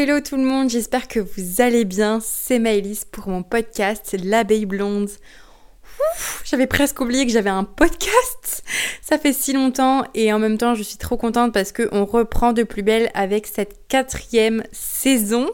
Hello 0.00 0.20
tout 0.20 0.36
le 0.36 0.44
monde, 0.44 0.70
j'espère 0.70 1.08
que 1.08 1.18
vous 1.18 1.60
allez 1.60 1.84
bien. 1.84 2.20
C'est 2.22 2.60
Maëlys 2.60 3.04
pour 3.04 3.26
mon 3.26 3.42
podcast 3.42 4.14
L'abeille 4.22 4.64
blonde. 4.64 5.10
J'avais 6.44 6.68
presque 6.68 7.00
oublié 7.00 7.26
que 7.26 7.32
j'avais 7.32 7.50
un 7.50 7.64
podcast. 7.64 8.62
Ça 9.02 9.18
fait 9.18 9.32
si 9.32 9.52
longtemps 9.52 10.04
et 10.14 10.32
en 10.32 10.38
même 10.38 10.56
temps 10.56 10.76
je 10.76 10.84
suis 10.84 10.98
trop 10.98 11.16
contente 11.16 11.52
parce 11.52 11.72
qu'on 11.72 12.04
reprend 12.04 12.52
de 12.52 12.62
plus 12.62 12.84
belle 12.84 13.10
avec 13.12 13.48
cette 13.48 13.88
quatrième 13.88 14.62
saison. 14.70 15.50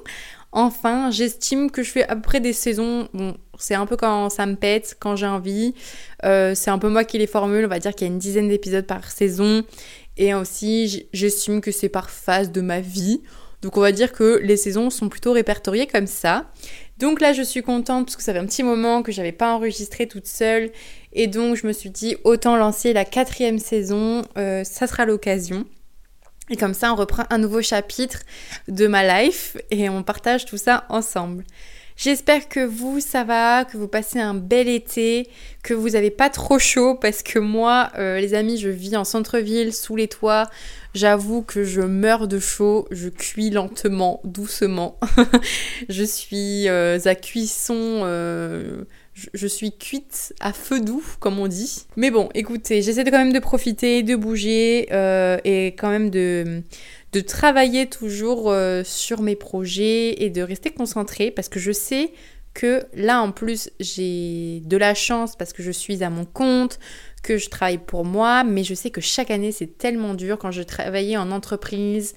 Enfin, 0.52 1.10
j'estime 1.10 1.70
que 1.70 1.82
je 1.82 1.90
fais 1.90 2.06
à 2.06 2.14
peu 2.14 2.20
près 2.20 2.40
des 2.40 2.52
saisons. 2.52 3.08
Bon, 3.14 3.38
c'est 3.58 3.74
un 3.74 3.86
peu 3.86 3.96
quand 3.96 4.28
ça 4.28 4.44
me 4.44 4.56
pète, 4.56 4.94
quand 5.00 5.16
j'ai 5.16 5.26
envie. 5.26 5.72
Euh, 6.26 6.54
c'est 6.54 6.70
un 6.70 6.78
peu 6.78 6.90
moi 6.90 7.04
qui 7.04 7.16
les 7.16 7.26
formule. 7.26 7.64
On 7.64 7.68
va 7.68 7.78
dire 7.78 7.94
qu'il 7.94 8.06
y 8.06 8.10
a 8.10 8.12
une 8.12 8.18
dizaine 8.18 8.50
d'épisodes 8.50 8.86
par 8.86 9.10
saison. 9.10 9.64
Et 10.18 10.34
aussi, 10.34 11.08
j'estime 11.14 11.62
que 11.62 11.70
c'est 11.70 11.88
par 11.88 12.10
phase 12.10 12.52
de 12.52 12.60
ma 12.60 12.80
vie. 12.80 13.22
Donc 13.64 13.78
on 13.78 13.80
va 13.80 13.92
dire 13.92 14.12
que 14.12 14.40
les 14.42 14.58
saisons 14.58 14.90
sont 14.90 15.08
plutôt 15.08 15.32
répertoriées 15.32 15.86
comme 15.86 16.06
ça. 16.06 16.50
Donc 16.98 17.22
là, 17.22 17.32
je 17.32 17.40
suis 17.40 17.62
contente 17.62 18.04
parce 18.04 18.14
que 18.14 18.22
ça 18.22 18.34
fait 18.34 18.38
un 18.38 18.44
petit 18.44 18.62
moment 18.62 19.02
que 19.02 19.10
j'avais 19.10 19.32
pas 19.32 19.54
enregistré 19.54 20.06
toute 20.06 20.26
seule. 20.26 20.70
Et 21.14 21.28
donc 21.28 21.56
je 21.56 21.66
me 21.66 21.72
suis 21.72 21.88
dit, 21.88 22.18
autant 22.24 22.58
lancer 22.58 22.92
la 22.92 23.06
quatrième 23.06 23.58
saison, 23.58 24.20
euh, 24.36 24.64
ça 24.64 24.86
sera 24.86 25.06
l'occasion. 25.06 25.64
Et 26.50 26.56
comme 26.56 26.74
ça, 26.74 26.92
on 26.92 26.96
reprend 26.96 27.24
un 27.30 27.38
nouveau 27.38 27.62
chapitre 27.62 28.20
de 28.68 28.86
ma 28.86 29.22
life 29.22 29.56
et 29.70 29.88
on 29.88 30.02
partage 30.02 30.44
tout 30.44 30.58
ça 30.58 30.84
ensemble. 30.90 31.42
J'espère 31.96 32.48
que 32.48 32.58
vous, 32.58 32.98
ça 32.98 33.22
va, 33.22 33.64
que 33.64 33.76
vous 33.76 33.86
passez 33.86 34.18
un 34.18 34.34
bel 34.34 34.68
été, 34.68 35.28
que 35.62 35.74
vous 35.74 35.90
n'avez 35.90 36.10
pas 36.10 36.28
trop 36.28 36.58
chaud 36.58 36.96
parce 36.96 37.22
que 37.22 37.38
moi, 37.38 37.90
euh, 37.98 38.18
les 38.18 38.34
amis, 38.34 38.58
je 38.58 38.68
vis 38.68 38.96
en 38.96 39.04
centre-ville, 39.04 39.72
sous 39.72 39.94
les 39.94 40.08
toits. 40.08 40.50
J'avoue 40.92 41.42
que 41.42 41.62
je 41.62 41.80
meurs 41.80 42.26
de 42.26 42.40
chaud, 42.40 42.88
je 42.90 43.08
cuis 43.08 43.50
lentement, 43.50 44.20
doucement. 44.24 44.98
je 45.88 46.02
suis 46.02 46.68
euh, 46.68 46.98
à 47.04 47.14
cuisson, 47.14 48.00
euh, 48.02 48.84
je, 49.12 49.46
suis 49.46 49.76
cuite 49.76 50.34
à 50.40 50.52
feu 50.52 50.80
doux, 50.80 51.04
comme 51.20 51.38
on 51.38 51.46
dit. 51.46 51.86
Mais 51.96 52.10
bon, 52.10 52.28
écoutez, 52.34 52.82
j'essaie 52.82 53.04
quand 53.04 53.18
même 53.18 53.32
de 53.32 53.38
profiter, 53.38 54.02
de 54.02 54.16
bouger 54.16 54.88
et 55.44 55.66
quand 55.68 55.90
même 55.90 56.10
de 56.10 56.62
de 57.14 57.20
travailler 57.20 57.88
toujours 57.88 58.50
euh, 58.50 58.82
sur 58.82 59.22
mes 59.22 59.36
projets 59.36 60.24
et 60.24 60.30
de 60.30 60.42
rester 60.42 60.70
concentrée 60.70 61.30
parce 61.30 61.48
que 61.48 61.60
je 61.60 61.70
sais 61.70 62.12
que 62.54 62.84
là 62.92 63.22
en 63.22 63.30
plus 63.30 63.70
j'ai 63.78 64.60
de 64.64 64.76
la 64.76 64.94
chance 64.94 65.36
parce 65.36 65.52
que 65.52 65.62
je 65.62 65.70
suis 65.70 66.02
à 66.02 66.10
mon 66.10 66.24
compte, 66.24 66.80
que 67.22 67.38
je 67.38 67.48
travaille 67.48 67.78
pour 67.78 68.04
moi, 68.04 68.42
mais 68.42 68.64
je 68.64 68.74
sais 68.74 68.90
que 68.90 69.00
chaque 69.00 69.30
année 69.30 69.52
c'est 69.52 69.78
tellement 69.78 70.14
dur. 70.14 70.38
Quand 70.38 70.50
je 70.50 70.62
travaillais 70.62 71.16
en 71.16 71.30
entreprise, 71.30 72.14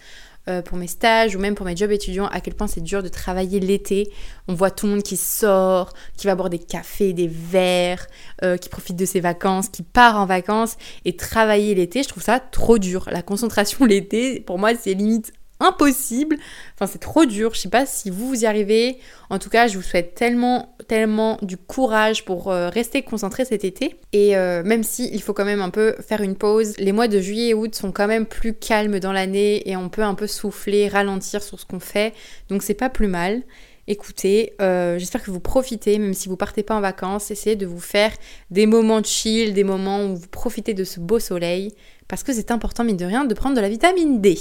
euh, 0.49 0.61
pour 0.61 0.77
mes 0.77 0.87
stages 0.87 1.35
ou 1.35 1.39
même 1.39 1.55
pour 1.55 1.65
mes 1.65 1.75
jobs 1.75 1.91
étudiants, 1.91 2.27
à 2.27 2.41
quel 2.41 2.53
point 2.53 2.67
c'est 2.67 2.81
dur 2.81 3.03
de 3.03 3.07
travailler 3.07 3.59
l'été. 3.59 4.11
On 4.47 4.53
voit 4.53 4.71
tout 4.71 4.85
le 4.85 4.93
monde 4.93 5.03
qui 5.03 5.17
sort, 5.17 5.93
qui 6.15 6.27
va 6.27 6.35
boire 6.35 6.49
des 6.49 6.59
cafés, 6.59 7.13
des 7.13 7.27
verres, 7.27 8.07
euh, 8.43 8.57
qui 8.57 8.69
profite 8.69 8.95
de 8.95 9.05
ses 9.05 9.19
vacances, 9.19 9.69
qui 9.69 9.83
part 9.83 10.19
en 10.19 10.25
vacances. 10.25 10.77
Et 11.05 11.15
travailler 11.15 11.75
l'été, 11.75 12.03
je 12.03 12.07
trouve 12.07 12.23
ça 12.23 12.39
trop 12.39 12.77
dur. 12.77 13.07
La 13.11 13.21
concentration 13.21 13.85
l'été, 13.85 14.39
pour 14.39 14.57
moi, 14.57 14.71
c'est 14.75 14.93
limite 14.93 15.33
impossible. 15.59 16.37
Enfin, 16.75 16.89
c'est 16.91 16.99
trop 16.99 17.25
dur. 17.25 17.53
Je 17.53 17.59
sais 17.61 17.69
pas 17.69 17.85
si 17.85 18.09
vous 18.09 18.27
vous 18.27 18.43
y 18.43 18.45
arrivez. 18.45 18.99
En 19.29 19.39
tout 19.39 19.49
cas, 19.49 19.67
je 19.67 19.77
vous 19.77 19.83
souhaite 19.83 20.15
tellement, 20.15 20.75
tellement 20.87 21.37
du 21.41 21.57
courage 21.57 22.25
pour 22.25 22.51
euh, 22.51 22.69
rester 22.69 23.01
concentré 23.01 23.45
cet 23.45 23.63
été. 23.63 23.95
Et 24.13 24.37
euh, 24.37 24.63
même 24.63 24.83
si 24.83 25.09
il 25.13 25.21
faut 25.21 25.33
quand 25.33 25.45
même 25.45 25.61
un 25.61 25.69
peu 25.69 25.95
faire 26.07 26.21
une 26.21 26.35
pause, 26.35 26.75
les 26.77 26.91
mois 26.91 27.07
de 27.07 27.19
juillet 27.19 27.49
et 27.49 27.53
août 27.53 27.75
sont 27.75 27.91
quand 27.91 28.07
même 28.07 28.25
plus 28.25 28.53
calmes 28.53 28.99
dans 28.99 29.11
l'année 29.11 29.69
et 29.69 29.75
on 29.75 29.89
peut 29.89 30.03
un 30.03 30.15
peu 30.15 30.27
souffler, 30.27 30.87
ralentir 30.87 31.43
sur 31.43 31.59
ce 31.59 31.65
qu'on 31.65 31.79
fait. 31.79 32.13
Donc 32.49 32.63
c'est 32.63 32.73
pas 32.73 32.89
plus 32.89 33.07
mal. 33.07 33.43
Écoutez, 33.89 34.53
euh, 34.61 34.99
j'espère 34.99 35.23
que 35.23 35.31
vous 35.31 35.39
profitez, 35.39 35.97
même 35.97 36.13
si 36.13 36.27
vous 36.27 36.35
partez 36.35 36.61
pas 36.61 36.75
en 36.75 36.81
vacances, 36.81 37.31
essayez 37.31 37.55
de 37.55 37.65
vous 37.65 37.79
faire 37.79 38.11
des 38.51 38.65
moments 38.65 38.99
de 38.99 39.05
chill, 39.05 39.53
des 39.53 39.63
moments 39.63 40.03
où 40.03 40.17
vous 40.17 40.27
profitez 40.27 40.73
de 40.73 40.83
ce 40.83 40.99
beau 40.99 41.19
soleil, 41.19 41.71
parce 42.09 42.21
que 42.21 42.33
c'est 42.33 42.51
important, 42.51 42.83
mine 42.83 42.97
de 42.97 43.05
rien, 43.05 43.23
de 43.23 43.33
prendre 43.33 43.55
de 43.55 43.61
la 43.61 43.69
vitamine 43.69 44.19
D. 44.19 44.37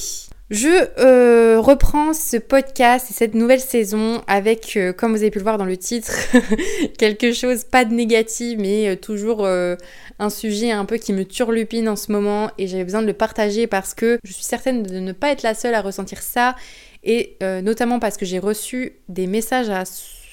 Je 0.49 0.69
euh, 1.01 1.61
reprends 1.61 2.13
ce 2.13 2.37
podcast 2.37 3.11
et 3.11 3.15
cette 3.15 3.35
nouvelle 3.35 3.59
saison 3.59 4.23
avec, 4.29 4.77
euh, 4.77 4.93
comme 4.93 5.11
vous 5.11 5.23
avez 5.23 5.33
pu 5.33 5.39
le 5.39 5.43
voir 5.43 5.59
dans 5.59 5.65
le 5.65 5.77
titre, 5.77 6.13
quelque 6.99 7.33
chose 7.33 7.65
pas 7.65 7.85
de 7.85 7.93
négatif, 7.93 8.57
mais 8.57 8.91
euh, 8.91 8.97
toujours 8.97 9.45
un 9.49 10.31
sujet 10.31 10.71
un 10.71 10.85
peu 10.85 10.99
qui 10.99 11.13
me 11.13 11.25
turlupine 11.25 11.89
en 11.89 11.97
ce 11.97 12.13
moment 12.13 12.53
et 12.59 12.69
j'avais 12.69 12.85
besoin 12.85 13.03
de 13.03 13.09
le 13.09 13.13
partager 13.13 13.67
parce 13.67 13.93
que 13.93 14.21
je 14.23 14.33
suis 14.33 14.45
certaine 14.45 14.85
de 14.85 15.01
ne 15.01 15.11
pas 15.11 15.33
être 15.33 15.43
la 15.43 15.55
seule 15.55 15.75
à 15.75 15.81
ressentir 15.81 16.23
ça 16.23 16.55
et 17.03 17.37
notamment 17.63 17.99
parce 18.01 18.17
que 18.17 18.25
j'ai 18.25 18.39
reçu 18.39 18.95
des 19.09 19.27
messages 19.27 19.69
à, 19.69 19.85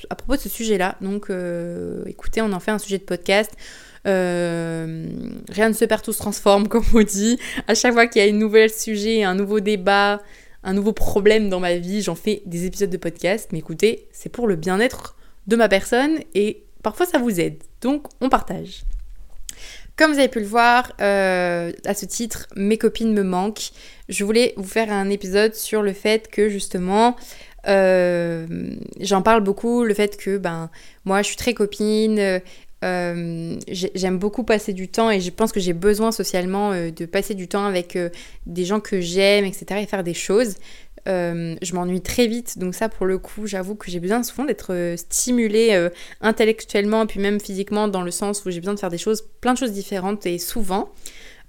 à 0.10 0.16
propos 0.16 0.36
de 0.36 0.42
ce 0.42 0.50
sujet-là. 0.50 0.96
Donc 1.02 1.30
écoutez, 2.08 2.42
on 2.42 2.52
en 2.54 2.60
fait 2.60 2.72
un 2.72 2.80
sujet 2.80 2.98
de 2.98 3.04
podcast. 3.04 3.52
Euh, 4.06 5.08
rien 5.50 5.70
ne 5.70 5.74
se 5.74 5.86
perd, 5.86 6.02
tout 6.02 6.14
se 6.14 6.20
transforme, 6.20 6.68
comme 6.70 6.86
on 6.94 7.04
dit. 7.04 7.38
À 7.68 7.76
chaque 7.76 7.94
fois 7.94 8.08
qu'il 8.08 8.24
y 8.24 8.28
a 8.28 8.30
un 8.30 8.38
nouvel 8.38 8.70
sujet, 8.70 9.24
un 9.24 9.36
nouveau 9.36 9.60
débat, 9.60 10.22
un 10.64 10.74
nouveau 10.74 10.94
problème 10.94 11.50
dans 11.50 11.60
ma 11.60 11.76
vie, 11.76 12.02
j'en 12.02 12.16
fais 12.16 12.42
des 12.46 12.66
épisodes 12.66 12.90
de 12.90 12.98
podcast. 12.98 13.50
Mais 13.52 13.60
écoutez, 13.60 14.08
c'est 14.12 14.30
pour 14.30 14.48
le 14.48 14.56
bien-être 14.56 15.16
de 15.48 15.56
ma 15.56 15.68
personne 15.68 16.20
et 16.36 16.64
parfois 16.82 17.06
ça 17.06 17.18
vous 17.18 17.40
aide. 17.40 17.62
Donc 17.82 18.08
on 18.22 18.30
partage. 18.30 18.84
Comme 19.96 20.12
vous 20.12 20.20
avez 20.20 20.30
pu 20.30 20.40
le 20.40 20.46
voir, 20.46 20.92
euh, 21.02 21.72
à 21.86 21.94
ce 21.94 22.06
titre, 22.06 22.48
mes 22.56 22.78
copines 22.78 23.14
me 23.14 23.22
manquent. 23.24 23.72
Je 24.10 24.24
voulais 24.24 24.54
vous 24.58 24.64
faire 24.64 24.92
un 24.92 25.10
épisode 25.10 25.54
sur 25.54 25.84
le 25.84 25.94
fait 25.94 26.30
que 26.30 26.50
justement, 26.50 27.16
euh, 27.68 28.48
j'en 29.00 29.22
parle 29.22 29.44
beaucoup, 29.44 29.84
le 29.84 29.94
fait 29.94 30.18
que 30.18 30.38
ben 30.38 30.72
moi 31.06 31.22
je 31.22 31.28
suis 31.28 31.36
très 31.36 31.54
copine, 31.54 32.42
euh, 32.84 33.56
j'aime 33.70 34.18
beaucoup 34.18 34.44
passer 34.44 34.74
du 34.74 34.90
temps 34.90 35.10
et 35.10 35.22
je 35.22 35.30
pense 35.30 35.52
que 35.52 35.60
j'ai 35.60 35.74
besoin 35.74 36.12
socialement 36.12 36.72
euh, 36.72 36.92
de 36.92 37.06
passer 37.06 37.34
du 37.34 37.48
temps 37.48 37.66
avec 37.66 37.96
euh, 37.96 38.10
des 38.46 38.66
gens 38.66 38.82
que 38.82 39.00
j'aime, 39.00 39.46
etc. 39.46 39.82
et 39.82 39.86
faire 39.86 40.04
des 40.04 40.14
choses. 40.14 40.56
je 41.06 41.74
m'ennuie 41.74 42.02
très 42.02 42.28
vite, 42.28 42.60
donc 42.60 42.76
ça 42.76 42.90
pour 42.90 43.06
le 43.06 43.18
coup, 43.18 43.48
j'avoue 43.48 43.76
que 43.76 43.90
j'ai 43.90 44.00
besoin 44.00 44.22
souvent 44.24 44.46
d'être 44.46 44.96
stimulée 44.98 45.90
intellectuellement 46.22 47.04
et 47.04 47.08
puis 47.08 47.20
même 47.20 47.40
physiquement 47.40 47.88
dans 47.88 48.02
le 48.02 48.12
sens 48.12 48.46
où 48.46 48.52
j'ai 48.52 48.60
besoin 48.60 48.74
de 48.74 48.80
faire 48.80 48.90
des 48.90 48.98
choses, 48.98 49.24
plein 49.42 49.54
de 49.54 49.58
choses 49.58 49.74
différentes 49.74 50.26
et 50.26 50.38
souvent 50.40 50.92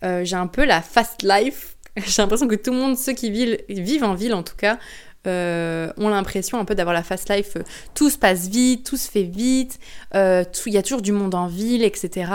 j'ai 0.02 0.36
un 0.36 0.48
peu 0.48 0.64
la 0.64 0.82
fast 0.82 1.22
life. 1.22 1.76
j'ai 1.96 2.22
l'impression 2.22 2.48
que 2.48 2.56
tout 2.56 2.72
le 2.72 2.78
monde, 2.78 2.98
ceux 2.98 3.12
qui 3.12 3.30
vivent, 3.30 3.58
vivent 3.68 4.02
en 4.02 4.14
ville 4.14 4.34
en 4.34 4.42
tout 4.42 4.56
cas, 4.56 4.78
euh, 5.26 5.90
ont 5.96 6.08
l'impression 6.08 6.58
un 6.58 6.64
peu 6.64 6.74
d'avoir 6.74 6.94
la 6.94 7.02
fast 7.02 7.30
life, 7.30 7.56
euh, 7.56 7.62
tout 7.94 8.10
se 8.10 8.18
passe 8.18 8.48
vite, 8.48 8.86
tout 8.86 8.96
se 8.96 9.10
fait 9.10 9.22
vite, 9.22 9.78
euh, 10.14 10.44
il 10.66 10.72
y 10.72 10.78
a 10.78 10.82
toujours 10.82 11.02
du 11.02 11.12
monde 11.12 11.34
en 11.34 11.46
ville, 11.46 11.82
etc. 11.82 12.30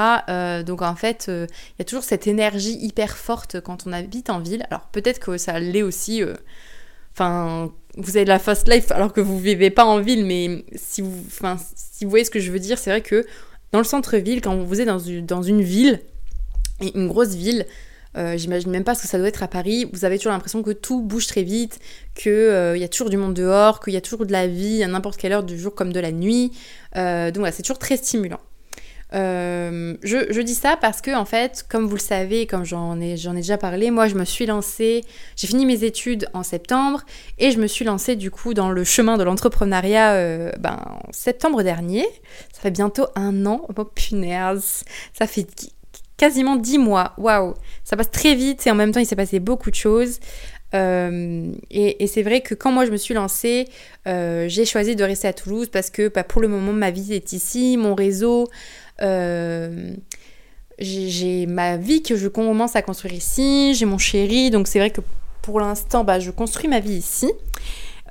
donc 0.65 0.81
en 0.81 0.95
fait, 0.95 1.25
il 1.27 1.47
y 1.79 1.81
a 1.81 1.85
toujours 1.85 2.03
cette 2.03 2.27
énergie 2.27 2.77
hyper 2.81 3.17
forte 3.17 3.59
quand 3.61 3.85
on 3.85 3.93
habite 3.93 4.29
en 4.29 4.39
ville. 4.39 4.65
Alors 4.69 4.87
peut-être 4.91 5.19
que 5.19 5.37
ça 5.37 5.59
l'est 5.59 5.83
aussi, 5.83 6.23
enfin, 7.13 7.71
vous 7.97 8.17
avez 8.17 8.25
de 8.25 8.29
la 8.29 8.39
fast 8.39 8.67
life 8.67 8.91
alors 8.91 9.13
que 9.13 9.21
vous 9.21 9.37
vivez 9.37 9.69
pas 9.69 9.85
en 9.85 9.99
ville, 9.99 10.25
mais 10.25 10.65
si 10.75 11.01
vous, 11.01 11.23
si 11.75 12.05
vous 12.05 12.09
voyez 12.09 12.25
ce 12.25 12.31
que 12.31 12.39
je 12.39 12.51
veux 12.51 12.59
dire, 12.59 12.77
c'est 12.77 12.89
vrai 12.89 13.01
que 13.01 13.25
dans 13.71 13.79
le 13.79 13.85
centre-ville, 13.85 14.41
quand 14.41 14.55
vous 14.57 14.81
êtes 14.81 14.87
dans 14.87 14.99
une, 14.99 15.25
dans 15.25 15.43
une 15.43 15.61
ville, 15.61 15.99
une 16.81 17.07
grosse 17.07 17.35
ville, 17.35 17.65
euh, 18.17 18.37
j'imagine 18.37 18.71
même 18.71 18.83
pas 18.83 18.95
ce 18.95 19.03
que 19.03 19.07
ça 19.07 19.17
doit 19.17 19.27
être 19.27 19.43
à 19.43 19.47
Paris. 19.47 19.89
Vous 19.93 20.05
avez 20.05 20.17
toujours 20.17 20.31
l'impression 20.31 20.63
que 20.63 20.71
tout 20.71 21.01
bouge 21.01 21.27
très 21.27 21.43
vite, 21.43 21.79
qu'il 22.15 22.31
euh, 22.31 22.77
y 22.77 22.83
a 22.83 22.87
toujours 22.87 23.09
du 23.09 23.17
monde 23.17 23.33
dehors, 23.33 23.79
qu'il 23.79 23.93
y 23.93 23.97
a 23.97 24.01
toujours 24.01 24.25
de 24.25 24.31
la 24.31 24.47
vie 24.47 24.83
à 24.83 24.87
n'importe 24.87 25.17
quelle 25.17 25.31
heure 25.31 25.43
du 25.43 25.59
jour 25.59 25.75
comme 25.75 25.93
de 25.93 25.99
la 25.99 26.11
nuit. 26.11 26.51
Euh, 26.95 27.27
donc 27.27 27.37
voilà, 27.37 27.51
c'est 27.51 27.63
toujours 27.63 27.79
très 27.79 27.97
stimulant. 27.97 28.39
Je, 29.11 30.41
dis 30.41 30.53
ça 30.53 30.77
parce 30.77 31.01
que 31.01 31.15
en 31.15 31.25
fait, 31.25 31.65
comme 31.67 31.87
vous 31.87 31.95
le 31.95 32.01
savez, 32.01 32.45
comme 32.45 32.63
j'en 32.63 32.99
ai, 33.01 33.13
ai 33.13 33.33
déjà 33.33 33.57
parlé, 33.57 33.89
moi 33.89 34.07
je 34.07 34.13
me 34.13 34.23
suis 34.23 34.45
lancée, 34.45 35.03
j'ai 35.35 35.47
fini 35.47 35.65
mes 35.65 35.83
études 35.83 36.27
en 36.33 36.43
septembre 36.43 37.03
et 37.39 37.49
je 37.49 37.59
me 37.59 37.65
suis 37.65 37.85
lancée 37.85 38.15
du 38.15 38.29
coup 38.29 38.53
dans 38.53 38.69
le 38.69 38.83
chemin 38.83 39.17
de 39.17 39.23
l'entrepreneuriat 39.23 40.51
ben, 40.59 40.79
en 40.85 41.11
septembre 41.11 41.63
dernier. 41.63 42.05
Ça 42.53 42.61
fait 42.61 42.71
bientôt 42.71 43.07
un 43.15 43.47
an, 43.47 43.65
oh 43.75 43.83
punaise, 43.83 44.83
ça 45.17 45.25
fait 45.25 45.47
quasiment 46.19 46.57
dix 46.57 46.77
mois. 46.77 47.13
Waouh, 47.17 47.55
ça 47.89 47.97
passe 47.97 48.11
très 48.11 48.35
vite 48.35 48.67
et 48.67 48.71
en 48.71 48.75
même 48.75 48.91
temps 48.91 48.99
il 48.99 49.07
s'est 49.07 49.15
passé 49.15 49.39
beaucoup 49.39 49.71
de 49.71 49.75
choses. 49.75 50.19
Euh, 50.75 51.51
et, 51.71 52.05
c'est 52.05 52.21
vrai 52.21 52.41
que 52.41 52.53
quand 52.53 52.71
moi 52.71 52.85
je 52.85 52.91
me 52.91 52.97
suis 52.97 53.15
lancée, 53.15 53.67
euh, 54.05 54.47
j'ai 54.47 54.63
choisi 54.63 54.95
de 54.95 55.03
rester 55.03 55.27
à 55.27 55.33
Toulouse 55.33 55.69
parce 55.71 55.89
que 55.89 56.07
bah, 56.07 56.23
pour 56.23 56.39
le 56.39 56.47
moment 56.47 56.71
ma 56.71 56.91
vie 56.91 57.13
est 57.13 57.33
ici, 57.33 57.77
mon 57.77 57.95
réseau, 57.95 58.47
euh, 59.01 59.91
j'ai 60.77 61.47
ma 61.47 61.77
vie 61.77 62.03
que 62.03 62.15
je 62.15 62.27
commence 62.27 62.75
à 62.75 62.83
construire 62.83 63.15
ici, 63.15 63.73
j'ai 63.73 63.85
mon 63.85 63.97
chéri, 63.97 64.51
donc 64.51 64.67
c'est 64.67 64.77
vrai 64.77 64.91
que 64.91 65.01
pour 65.41 65.59
l'instant 65.59 66.03
bah, 66.03 66.19
je 66.19 66.29
construis 66.29 66.67
ma 66.67 66.81
vie 66.81 66.93
ici. 66.93 67.31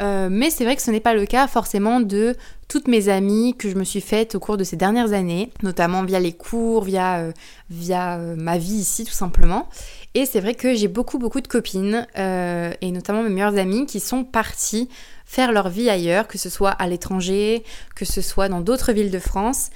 mais 0.00 0.50
c'est 0.50 0.64
vrai 0.64 0.74
que 0.74 0.82
ce 0.82 0.90
n'est 0.90 0.98
pas 0.98 1.14
le 1.14 1.24
cas 1.24 1.46
forcément 1.46 2.00
de 2.00 2.34
toutes 2.68 2.86
mes 2.86 3.08
amies 3.08 3.54
que 3.56 3.70
je 3.70 3.74
me 3.76 3.84
suis 3.84 4.02
faites 4.02 4.34
au 4.34 4.40
cours 4.40 4.58
de 4.58 4.64
ces 4.64 4.76
dernières 4.76 5.14
années, 5.14 5.50
notamment 5.62 6.04
via 6.04 6.20
les 6.20 6.34
cours, 6.34 6.84
via, 6.84 7.20
euh, 7.20 7.32
via 7.70 8.18
euh, 8.18 8.36
ma 8.36 8.58
vie 8.58 8.74
ici 8.74 9.04
tout 9.04 9.12
simplement. 9.12 9.68
Et 10.14 10.26
c'est 10.26 10.40
vrai 10.40 10.54
que 10.54 10.74
j'ai 10.74 10.88
beaucoup 10.88 11.18
beaucoup 11.18 11.40
de 11.40 11.48
copines, 11.48 12.06
euh, 12.18 12.70
et 12.82 12.90
notamment 12.90 13.22
mes 13.22 13.30
meilleures 13.30 13.56
amies, 13.56 13.86
qui 13.86 14.00
sont 14.00 14.22
parties 14.22 14.88
faire 15.24 15.50
leur 15.52 15.70
vie 15.70 15.88
ailleurs, 15.88 16.28
que 16.28 16.38
ce 16.38 16.50
soit 16.50 16.70
à 16.70 16.86
l'étranger, 16.86 17.64
que 17.96 18.04
ce 18.04 18.20
soit 18.20 18.48
dans 18.48 18.60
d'autres 18.60 18.92
villes 18.92 19.10
de 19.10 19.18
France. 19.18 19.70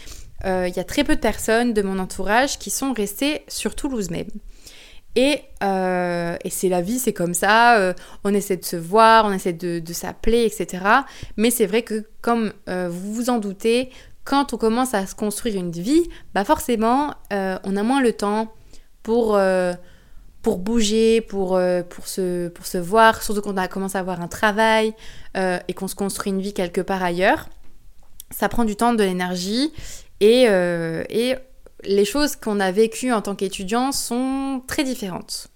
Il 0.45 0.73
y 0.75 0.81
a 0.81 0.85
très 0.85 1.05
peu 1.05 1.15
de 1.15 1.21
personnes 1.21 1.73
de 1.73 1.83
mon 1.83 2.01
entourage 2.01 2.59
qui 2.59 2.71
sont 2.71 2.93
restées 2.93 3.43
sur 3.47 3.77
Toulouse 3.77 4.11
même. 4.11 4.27
Et, 5.15 5.41
euh, 5.63 6.37
et 6.43 6.51
c'est 6.51 6.69
la 6.69 6.81
vie, 6.81 6.99
c'est 6.99 7.13
comme 7.13 7.35
ça, 7.35 7.79
euh, 7.79 7.93
on 8.25 8.33
essaie 8.33 8.57
de 8.57 8.65
se 8.65 8.77
voir, 8.77 9.27
on 9.27 9.33
essaie 9.33 9.53
de, 9.53 9.93
s'appeler, 9.93 10.45
etc. 10.45 10.85
Mais 11.37 11.51
c'est 11.51 11.67
vrai 11.67 11.83
que 11.83 12.05
comme 12.23 12.53
vous 12.67 13.15
vous 13.15 13.31
en 13.31 13.39
doutez, 13.39 13.91
quand 14.25 14.55
on 14.55 14.57
commence 14.57 14.95
à 14.95 15.07
se 15.07 15.15
construire 15.15 15.57
une 15.57 15.73
vie, 15.73 16.09
bah 16.35 16.45
forcément, 16.45 17.15
on 17.31 17.77
a 17.77 17.83
moins 17.83 18.01
le 18.01 18.13
temps 18.13 18.55
pour, 19.03 19.39
pour 20.41 20.59
bouger, 20.59 21.21
pour, 21.21 21.61
pour, 21.91 22.09
se, 22.09 22.49
pour 22.49 22.65
se 22.65 22.79
voir, 22.79 23.23
surtout 23.23 23.43
quand 23.43 23.53
on 23.53 23.57
a 23.59 23.69
commencé 23.69 23.99
à 23.99 24.01
avoir 24.01 24.23
un 24.23 24.29
travail 24.29 24.95
et 25.35 25.75
qu'on 25.75 25.89
se 25.89 25.95
construit 25.95 26.33
une 26.33 26.41
vie 26.41 26.55
quelque 26.55 26.81
part 26.81 27.03
ailleurs. 27.03 27.49
Ça 28.31 28.49
prend 28.49 28.65
du 28.65 28.77
temps, 28.77 28.95
de 28.95 29.05
l'énergie 29.05 29.73
euh, 30.23 31.05
et, 31.11 31.35
les 31.85 32.05
choses 32.05 32.37
qu'on 32.37 32.61
a 32.61 32.71
vécues 32.73 33.13
en 33.13 33.23
tant 33.23 33.35
qu'étudiant 33.35 33.93
sont 33.93 34.63
très 34.67 34.85
différentes. 34.85 35.49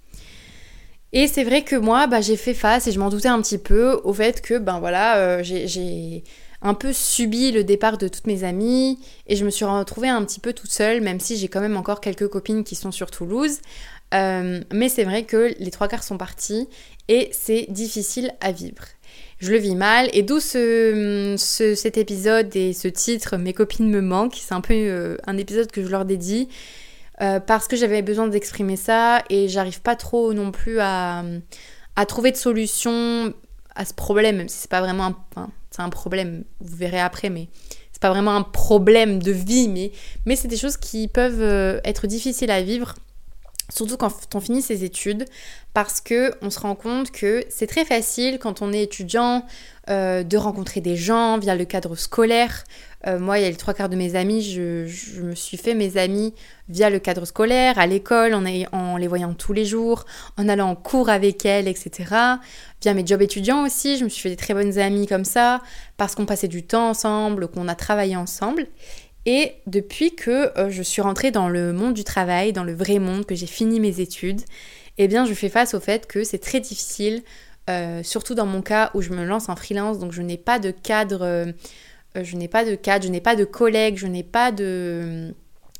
Et 1.13 1.29
c'est 1.29 1.45
vrai 1.45 1.63
que 1.63 1.77
moi, 1.77 2.07
bah, 2.07 2.21
j'ai 2.21 2.37
fait 2.37 2.55
face 2.55 2.87
et 2.87 2.93
je 2.93 2.99
m'en 2.99 3.09
doutais 3.09 3.29
un 3.29 3.41
petit 3.41 3.59
peu 3.59 4.01
au 4.05 4.13
fait 4.13 4.43
que 4.43 4.59
ben 4.59 4.81
voilà, 4.81 5.19
euh, 5.19 5.43
j'ai 5.43 6.25
un 6.63 6.75
peu 6.75 6.93
subi 6.93 7.53
le 7.53 7.65
départ 7.65 7.97
de 7.97 8.09
toutes 8.09 8.27
mes 8.27 8.45
amies 8.45 8.99
et 9.27 9.37
je 9.37 9.45
me 9.45 9.51
suis 9.51 9.65
retrouvée 9.65 10.09
un 10.09 10.25
petit 10.25 10.41
peu 10.41 10.53
toute 10.53 10.71
seule, 10.71 11.01
même 11.01 11.21
si 11.21 11.37
j'ai 11.37 11.49
quand 11.49 11.61
même 11.61 11.77
encore 11.77 12.01
quelques 12.01 12.29
copines 12.29 12.65
qui 12.65 12.75
sont 12.75 12.93
sur 12.93 13.11
Toulouse. 13.11 13.61
Euh, 14.15 14.61
mais 14.73 14.89
c'est 14.89 15.05
vrai 15.05 15.25
que 15.25 15.55
les 15.59 15.71
trois 15.71 15.89
quarts 15.89 16.05
sont 16.05 16.19
partis 16.19 16.69
et 17.09 17.31
c'est 17.33 17.67
difficile 17.71 18.33
à 18.41 18.53
vivre 18.53 18.83
je 19.39 19.53
le 19.53 19.59
vis 19.59 19.75
mal. 19.75 20.09
Et 20.13 20.23
d'où 20.23 20.41
ce, 20.41 21.35
cet 21.77 21.97
épisode 21.99 22.55
et 22.57 22.73
ce 22.73 22.89
titre, 22.89 23.37
Mes 23.37 23.53
copines 23.53 23.91
me 23.91 24.01
manquent. 24.01 24.37
C'est 24.41 24.55
un 24.55 24.61
peu 24.61 24.75
euh, 24.75 25.17
un 25.27 25.37
épisode 25.37 25.71
que 25.71 25.83
je 25.83 25.89
leur 25.89 26.05
dédie. 26.05 26.49
Euh, 27.23 27.41
parce 27.41 27.67
que 27.67 27.77
j'avais 27.77 28.03
besoin 28.03 28.29
d'exprimer 28.29 28.77
ça 28.77 29.23
et 29.31 29.49
j'arrive 29.49 29.81
pas 29.81 29.97
trop 29.97 30.35
non 30.35 30.53
plus 30.53 30.81
à, 30.81 31.25
trouver 32.07 32.31
de 32.31 32.37
solution 32.37 33.33
à 33.75 33.87
ce 33.87 33.95
problème, 33.95 34.37
même 34.37 34.49
si 34.49 34.59
c'est 34.59 34.71
pas 34.71 34.83
vraiment 34.83 35.17
un, 35.37 35.49
c'est 35.71 35.81
un 35.81 35.89
problème, 35.89 36.45
vous 36.61 36.77
verrez 36.77 37.01
après, 37.01 37.31
mais 37.31 37.49
c'est 37.91 38.03
pas 38.03 38.11
vraiment 38.11 38.37
un 38.37 38.43
problème 38.43 39.23
de 39.23 39.33
vie, 39.33 39.69
mais, 39.69 39.93
mais 40.27 40.37
c'est 40.37 40.49
des 40.49 40.59
choses 40.59 40.77
qui 40.77 41.09
peuvent 41.09 41.41
euh, 41.41 41.81
être 41.85 42.07
difficiles 42.07 42.51
à 42.51 42.61
vivre 42.61 42.95
Surtout 43.69 43.97
quand 43.97 44.13
on 44.35 44.41
finit 44.41 44.63
ses 44.63 44.85
études, 44.85 45.25
parce 45.75 46.01
que 46.01 46.33
on 46.41 46.51
se 46.51 46.61
rend 46.61 46.75
compte 46.75 47.11
que 47.11 47.45
c'est 47.49 47.67
très 47.67 47.85
facile 47.85 48.39
quand 48.39 48.63
on 48.63 48.73
est 48.73 48.83
étudiant 48.83 49.45
euh, 49.91 50.23
de 50.23 50.37
rencontrer 50.37 50.81
des 50.81 50.97
gens 50.97 51.39
via 51.39 51.55
le 51.55 51.65
cadre 51.65 51.97
scolaire. 51.97 52.65
Euh, 53.07 53.19
moi, 53.19 53.39
il 53.39 53.43
y 53.43 53.45
a 53.45 53.51
les 53.51 53.57
trois 53.57 53.75
quarts 53.75 53.89
de 53.89 53.95
mes 53.95 54.17
amis, 54.17 54.43
je, 54.43 55.21
me 55.23 55.35
suis 55.35 55.57
fait 55.57 55.75
mes 55.75 55.97
amis 55.97 56.35
via 56.69 56.91
le 56.91 56.99
cadre 56.99 57.25
scolaire, 57.25 57.79
à 57.79 57.87
l'école, 57.87 58.35
en, 58.35 58.45
en, 58.73 58.97
les 58.97 59.07
voyant 59.07 59.33
tous 59.35 59.53
les 59.53 59.65
jours, 59.65 60.05
en 60.37 60.49
allant 60.49 60.71
en 60.71 60.75
cours 60.75 61.09
avec 61.09 61.45
elles, 61.45 61.69
etc. 61.69 62.05
Via 62.83 62.95
mes 62.95 63.07
jobs 63.07 63.23
étudiants 63.23 63.65
aussi, 63.65 63.97
je 63.97 64.05
me 64.05 64.09
suis 64.09 64.23
fait 64.23 64.31
des 64.31 64.37
très 64.37 64.55
bonnes 64.55 64.79
amies 64.79 65.07
comme 65.07 65.25
ça, 65.25 65.61
parce 65.97 66.15
qu'on 66.15 66.27
passait 66.27 66.49
du 66.49 66.65
temps 66.65 66.89
ensemble, 66.89 67.47
qu'on 67.49 67.69
a 67.69 67.75
travaillé 67.75 68.17
ensemble. 68.17 68.67
Et 69.27 69.55
depuis 69.67 70.15
que 70.15 70.57
euh, 70.57 70.71
je 70.71 70.83
suis 70.83 71.03
rentrée 71.03 71.33
dans 71.33 71.49
le 71.49 71.73
monde 71.73 71.95
du 71.95 72.05
travail, 72.05 72.53
dans 72.53 72.63
le 72.63 72.73
vrai 72.73 73.01
monde, 73.01 73.27
que 73.27 73.35
j'ai 73.35 73.47
fini 73.47 73.81
mes 73.81 74.01
études, 74.01 74.41
eh 74.99 75.09
bien 75.09 75.27
je 75.27 75.35
fais 75.35 75.49
face 75.49 75.75
au 75.75 75.81
fait 75.81 76.07
que 76.07 76.23
c'est 76.23 76.39
très 76.39 76.61
difficile, 76.61 77.23
euh, 77.69 78.05
surtout 78.05 78.37
dans 78.37 78.47
mon 78.47 78.63
cas 78.63 78.93
où 78.95 79.03
je 79.03 79.11
me 79.11 79.25
lance 79.25 79.49
en 79.49 79.57
freelance, 79.57 79.99
donc 79.99 80.13
je 80.13 80.23
n'ai 80.23 80.37
pas 80.37 80.61
de 80.61 80.71
cadre, 80.71 81.23
euh, 81.23 81.53
je 82.15 82.37
n'ai 82.37 82.47
pas 82.47 82.65
de 82.65 82.77
cadre, 82.77 83.05
je 83.05 83.11
n'ai 83.11 83.21
pas 83.21 83.35
de 83.35 83.45
collègues, 83.45 83.99
je 83.99 84.07
n'ai 84.07 84.23
pas 84.23 84.53
de, 84.53 85.35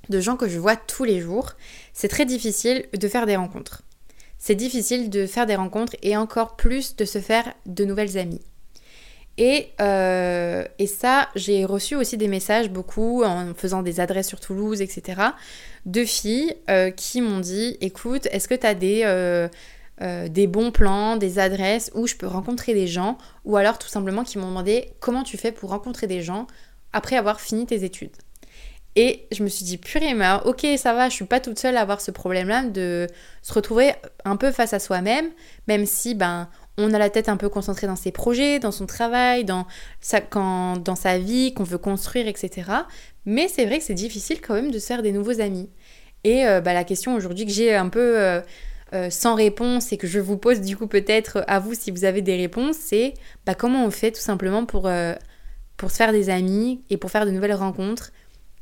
de 0.09 0.21
gens 0.21 0.37
que 0.37 0.49
je 0.49 0.59
vois 0.59 0.75
tous 0.75 1.05
les 1.05 1.21
jours. 1.21 1.53
C'est 1.93 2.09
très 2.09 2.27
difficile 2.27 2.87
de 2.93 3.09
faire 3.09 3.27
des 3.27 3.37
rencontres. 3.37 3.83
C'est 4.39 4.57
difficile 4.57 5.09
de 5.09 5.25
faire 5.25 5.47
des 5.47 5.57
rencontres 5.57 5.95
et 6.03 6.17
encore 6.17 6.57
plus 6.57 6.97
de 6.97 7.05
se 7.05 7.21
faire 7.21 7.55
de 7.65 7.85
nouvelles 7.85 8.19
amies. 8.19 8.43
Euh, 9.39 10.65
et, 10.79 10.87
ça, 10.87 11.29
j'ai 11.35 11.65
reçu 11.65 11.95
aussi 11.95 12.17
des 12.17 12.29
messages 12.29 12.71
beaucoup 12.71 13.23
en 13.23 13.55
faisant 13.55 13.83
des 13.83 14.01
adresses 14.01 14.29
sur 14.29 14.41
Toulouse, 14.41 14.81
etc. 14.81 15.21
de 15.85 16.05
filles 16.05 16.55
euh, 16.71 16.91
qui 16.91 17.21
m'ont 17.21 17.41
dit 17.41 17.77
écoute, 17.81 18.27
est-ce 18.31 18.49
que 18.49 18.55
tu 18.55 18.67
as 18.67 18.75
des, 18.75 19.03
euh, 19.05 20.29
des 20.29 20.47
bons 20.47 20.71
plans, 20.71 21.17
des 21.17 21.39
adresses 21.39 21.91
où 21.95 22.07
je 22.07 22.17
peux 22.17 22.27
rencontrer 22.27 22.73
des 22.73 22.87
gens 22.87 23.19
Ou 23.45 23.57
alors 23.57 23.79
tout 23.79 23.89
simplement 23.89 24.25
qui 24.25 24.39
m'ont 24.39 24.49
demandé 24.49 24.93
comment 25.01 25.23
tu 25.23 25.37
fais 25.37 25.53
pour 25.53 25.71
rencontrer 25.71 26.07
des 26.07 26.23
gens 26.23 26.47
après 26.93 27.17
avoir 27.17 27.41
fini 27.41 27.67
tes 27.67 27.85
études. 27.85 28.17
Et 28.99 29.27
je 29.31 29.43
me 29.43 29.49
suis 29.51 29.67
dit, 29.67 29.77
purée, 29.77 30.15
mais 30.15 30.27
ok, 30.47 30.67
ça 30.79 30.95
va, 30.95 31.11
je 31.11 31.15
suis 31.15 31.27
pas 31.27 31.39
toute 31.39 31.59
seule 31.59 31.77
à 31.77 31.83
avoir 31.83 32.01
ce 32.01 32.11
problème-là 32.11 32.65
de 32.65 33.07
se 33.43 33.53
retrouver 33.53 33.93
un 34.25 34.37
peu 34.37 34.51
face 34.53 34.73
à 34.73 34.79
soi-même, 34.79 35.29
même 35.69 35.85
si 35.85 36.15
ben 36.15 36.49
on 36.79 36.93
a 36.93 36.99
la 36.99 37.11
tête 37.11 37.29
un 37.29 37.37
peu 37.37 37.49
concentrée 37.49 37.87
dans 37.87 37.97
ses 37.97 38.13
projets, 38.13 38.59
dans 38.59 38.71
son 38.71 38.87
travail, 38.87 39.45
dans 39.45 39.67
sa, 40.01 41.19
vie 41.19 41.55
qu'on 41.55 41.65
veut 41.65 41.79
construire, 41.79 42.29
etc. 42.29 42.71
Mais 43.25 43.49
c'est 43.49 43.65
vrai 43.65 43.79
que 43.79 43.85
c'est 43.85 43.95
difficile 43.95 44.41
quand 44.41 44.55
même 44.55 44.71
de 44.71 44.79
se 44.79 44.87
faire 44.87 45.03
des 45.03 45.13
nouveaux 45.13 45.41
amis. 45.41 45.71
Et 46.25 46.47
euh, 46.47 46.61
bah, 46.61 46.75
la 46.75 46.85
question 46.85 47.15
aujourd'hui 47.15 47.47
que 47.47 47.53
j'ai 47.53 47.75
un 47.75 47.89
peu 47.89 48.21
euh, 48.21 48.41
euh, 48.93 49.11
sans 49.11 49.35
réponse 49.35 49.93
et 49.93 49.97
que 49.97 50.07
je 50.07 50.19
vous 50.19 50.37
pose 50.37 50.61
du 50.61 50.77
coup 50.77 50.87
peut-être 50.87 51.45
à 51.47 51.59
vous 51.61 51.75
si 51.75 51.91
vous 51.91 52.05
avez 52.05 52.23
des 52.23 52.37
réponses, 52.37 52.77
c'est 52.77 53.15
bah, 53.47 53.55
comment 53.55 53.85
on 53.85 53.91
fait 53.91 54.11
tout 54.11 54.21
simplement 54.21 54.67
pour 54.67 54.85
se 54.85 55.97
faire 55.97 56.13
des 56.13 56.31
amis 56.31 56.83
et 56.91 56.97
pour 56.97 57.11
faire 57.11 57.27
de 57.27 57.31
nouvelles 57.31 57.55
rencontres 57.55 58.13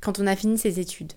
quand 0.00 0.18
on 0.20 0.26
a 0.26 0.36
fini 0.36 0.58
ses 0.58 0.78
études? 0.78 1.14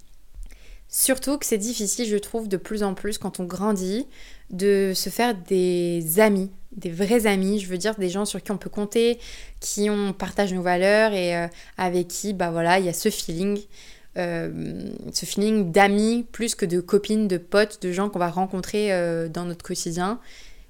Surtout 0.90 1.38
que 1.38 1.46
c'est 1.46 1.58
difficile, 1.58 2.06
je 2.08 2.18
trouve, 2.18 2.48
de 2.48 2.58
plus 2.58 2.82
en 2.84 2.94
plus 2.94 3.18
quand 3.18 3.40
on 3.40 3.44
grandit, 3.44 4.08
de 4.50 4.94
se 4.96 5.10
faire 5.10 5.36
des 5.36 6.20
amis, 6.20 6.50
des 6.72 6.90
vrais 6.90 7.28
amis, 7.28 7.60
je 7.60 7.68
veux 7.68 7.78
dire 7.78 7.96
des 7.96 8.10
gens 8.10 8.24
sur 8.24 8.42
qui 8.42 8.52
on 8.52 8.58
peut 8.58 8.70
compter, 8.70 9.20
qui 9.60 9.90
on 9.90 10.14
partage 10.14 10.54
nos 10.54 10.62
valeurs 10.62 11.14
et 11.14 11.36
euh, 11.36 11.48
avec 11.78 12.08
qui, 12.08 12.34
bah 12.34 12.52
voilà, 12.52 12.80
il 12.80 12.86
y 12.86 12.90
a 12.90 12.94
ce 12.94 13.10
feeling, 13.10 13.60
euh, 14.18 14.90
ce 15.12 15.26
feeling 15.26 15.72
d'amis 15.72 16.26
plus 16.32 16.56
que 16.56 16.66
de 16.66 16.80
copines, 16.80 17.28
de 17.28 17.38
potes, 17.38 17.82
de 17.82 17.92
gens 17.92 18.10
qu'on 18.10 18.20
va 18.20 18.30
rencontrer 18.30 18.94
euh, 18.94 19.28
dans 19.28 19.44
notre 19.44 19.64
quotidien. 19.64 20.22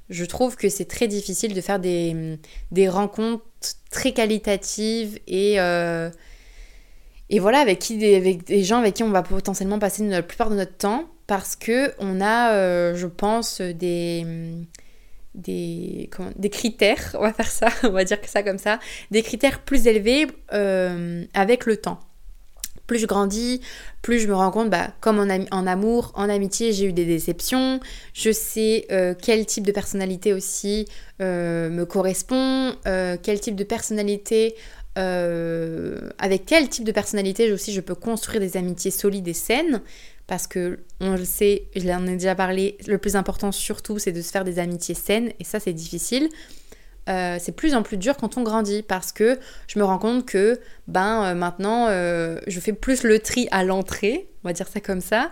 Je 0.09 0.25
trouve 0.25 0.55
que 0.55 0.69
c'est 0.69 0.86
très 0.86 1.07
difficile 1.07 1.53
de 1.53 1.62
faire 1.62 1.79
des, 1.79 2.39
des 2.71 2.89
rencontres 2.89 3.43
très 3.91 4.13
qualitatives 4.13 5.19
et 5.27 5.59
et 7.29 7.39
voilà, 7.39 7.60
avec, 7.60 7.79
qui, 7.79 7.98
des, 7.98 8.15
avec 8.15 8.46
des 8.46 8.63
gens 8.63 8.79
avec 8.79 8.96
qui 8.96 9.03
on 9.03 9.10
va 9.10 9.24
potentiellement 9.24 9.79
passer 9.79 10.07
la 10.07 10.22
plupart 10.22 10.50
de 10.50 10.55
notre 10.55 10.77
temps 10.77 11.05
parce 11.27 11.55
que 11.55 11.93
on 12.00 12.22
a, 12.22 12.93
je 12.93 13.07
pense, 13.07 13.60
des, 13.62 14.25
des, 15.38 16.10
critères, 16.51 17.12
on 17.13 17.22
va 17.22 17.34
faire 17.34 17.50
ça, 17.50 17.67
on 17.84 17.89
va 17.89 18.03
dire 18.03 18.19
que 18.19 18.29
ça 18.29 18.43
comme 18.43 18.57
ça, 18.57 18.79
des 19.12 19.22
critères 19.22 19.62
plus 19.62 19.88
élevés 19.88 20.27
euh, 20.53 21.24
avec 21.34 21.65
le 21.65 21.77
temps. 21.77 22.00
Plus 22.88 23.00
je 23.00 23.05
grandis, 23.05 23.60
plus 24.01 24.19
je 24.19 24.29
me 24.29 24.34
rends 24.34 24.50
compte, 24.50 24.69
bah, 24.69 24.93
comme 25.01 25.19
en, 25.19 25.67
amour, 25.67 26.13
en 26.15 26.29
amitié, 26.29 26.72
j'ai 26.72 26.86
eu 26.86 26.93
des 26.93 27.03
déceptions. 27.03 27.81
Je 28.13 28.31
sais 28.31 28.86
euh, 28.91 29.13
quel 29.22 29.46
type 29.46 29.67
de 29.67 29.74
personnalité 29.74 30.31
aussi 30.31 30.88
euh, 31.22 31.69
me 31.69 31.86
correspond, 31.86 32.74
quel 32.86 33.41
type 33.41 33.57
de 33.57 33.65
personnalité, 33.65 34.55
avec 34.97 36.45
quel 36.45 36.69
type 36.69 36.83
de 36.83 36.91
personnalité 36.91 37.51
aussi 37.51 37.71
je 37.71 37.81
peux 37.81 37.95
construire 37.95 38.39
des 38.39 38.57
amitiés 38.57 38.91
solides 38.91 39.27
et 39.27 39.33
saines? 39.33 39.81
Parce 40.25 40.45
que 40.45 40.79
on 40.99 41.11
le 41.11 41.23
sait, 41.23 41.69
je 41.75 41.87
l'en 41.87 42.05
ai 42.05 42.13
déjà 42.13 42.35
parlé, 42.35 42.77
le 42.87 42.97
plus 42.97 43.15
important 43.15 43.51
surtout 43.51 43.97
c'est 43.99 44.11
de 44.11 44.21
se 44.21 44.31
faire 44.31 44.43
des 44.43 44.59
amitiés 44.59 44.95
saines 44.95 45.31
et 45.39 45.43
ça 45.43 45.59
c'est 45.59 45.73
difficile. 45.73 46.29
Euh, 47.09 47.37
c'est 47.39 47.53
plus 47.53 47.73
en 47.73 47.83
plus 47.83 47.97
dur 47.97 48.17
quand 48.17 48.37
on 48.37 48.43
grandit 48.43 48.83
parce 48.83 49.13
que 49.13 49.39
je 49.67 49.79
me 49.79 49.85
rends 49.85 49.97
compte 49.97 50.25
que 50.25 50.59
ben 50.87 51.23
euh, 51.23 51.35
maintenant 51.35 51.87
euh, 51.87 52.37
je 52.47 52.59
fais 52.59 52.73
plus 52.73 53.03
le 53.03 53.19
tri 53.19 53.47
à 53.51 53.63
l'entrée, 53.63 54.27
on 54.43 54.49
va 54.49 54.53
dire 54.53 54.67
ça 54.67 54.81
comme 54.81 54.99
ça, 54.99 55.31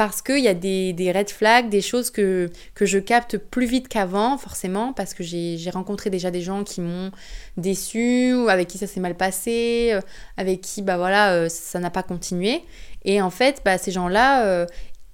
parce 0.00 0.22
qu'il 0.22 0.38
y 0.38 0.48
a 0.48 0.54
des, 0.54 1.12
red 1.14 1.28
flags, 1.28 1.68
des 1.68 1.82
choses 1.82 2.08
que, 2.08 2.50
je 2.80 2.98
capte 2.98 3.36
plus 3.36 3.66
vite 3.66 3.86
qu'avant, 3.86 4.38
forcément, 4.38 4.94
parce 4.94 5.12
que 5.12 5.22
j'ai 5.22 5.68
rencontré 5.68 6.08
déjà 6.08 6.30
des 6.30 6.40
gens 6.40 6.64
qui 6.64 6.80
m'ont 6.80 7.10
déçu, 7.58 8.32
ou 8.32 8.48
avec 8.48 8.66
qui 8.66 8.78
ça 8.78 8.86
s'est 8.86 8.98
mal 8.98 9.14
passé, 9.14 9.94
avec 10.38 10.62
qui 10.62 10.80
bah 10.80 10.96
voilà, 10.96 11.50
ça 11.50 11.80
n'a 11.80 11.90
pas 11.90 12.02
continué. 12.02 12.62
Et 13.04 13.20
en 13.20 13.28
fait, 13.28 13.60
bah, 13.62 13.76
ces 13.76 13.90
gens-là, 13.92 14.46
euh, 14.46 14.66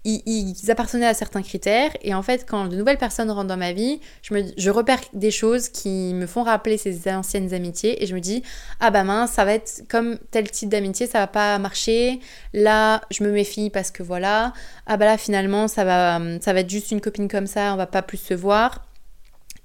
ils, 0.06 0.70
appartenaient 0.70 1.06
à 1.06 1.14
certains 1.14 1.42
critères. 1.42 1.90
Et 2.02 2.14
en 2.14 2.22
fait, 2.22 2.46
quand 2.48 2.66
de 2.66 2.76
nouvelles 2.76 2.98
personnes 2.98 3.30
rentrent 3.30 3.48
dans 3.48 3.56
ma 3.56 3.72
vie, 3.72 4.00
je, 4.22 4.70
repère 4.70 5.00
des 5.12 5.30
choses 5.30 5.68
qui 5.68 6.14
me 6.14 6.26
font 6.26 6.44
rappeler 6.44 6.78
ces 6.78 7.10
anciennes 7.12 7.52
amitiés. 7.52 8.02
Et 8.02 8.06
je 8.06 8.14
me 8.14 8.20
dis, 8.20 8.42
ah 8.80 8.90
bah 8.90 9.04
mince, 9.04 9.32
ça 9.32 9.44
va 9.44 9.54
être 9.54 9.82
comme 9.88 10.18
tel 10.30 10.50
type 10.50 10.68
d'amitié, 10.68 11.06
ça 11.06 11.18
va 11.18 11.26
pas 11.26 11.58
marcher. 11.58 12.20
Là, 12.52 13.02
je 13.10 13.24
me 13.24 13.30
méfie 13.30 13.70
parce 13.70 13.90
que 13.90 14.02
voilà. 14.02 14.52
Ah 14.86 14.96
bah 14.96 15.06
là, 15.06 15.18
finalement, 15.18 15.68
ça 15.68 15.84
va, 15.84 16.20
ça 16.40 16.52
va 16.52 16.60
être 16.60 16.70
juste 16.70 16.90
une 16.92 17.00
copine 17.00 17.28
comme 17.28 17.46
ça, 17.46 17.72
on 17.72 17.76
va 17.76 17.86
pas 17.86 18.02
plus 18.02 18.18
se 18.18 18.34
voir. 18.34 18.84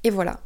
Et 0.03 0.09
voilà. 0.09 0.39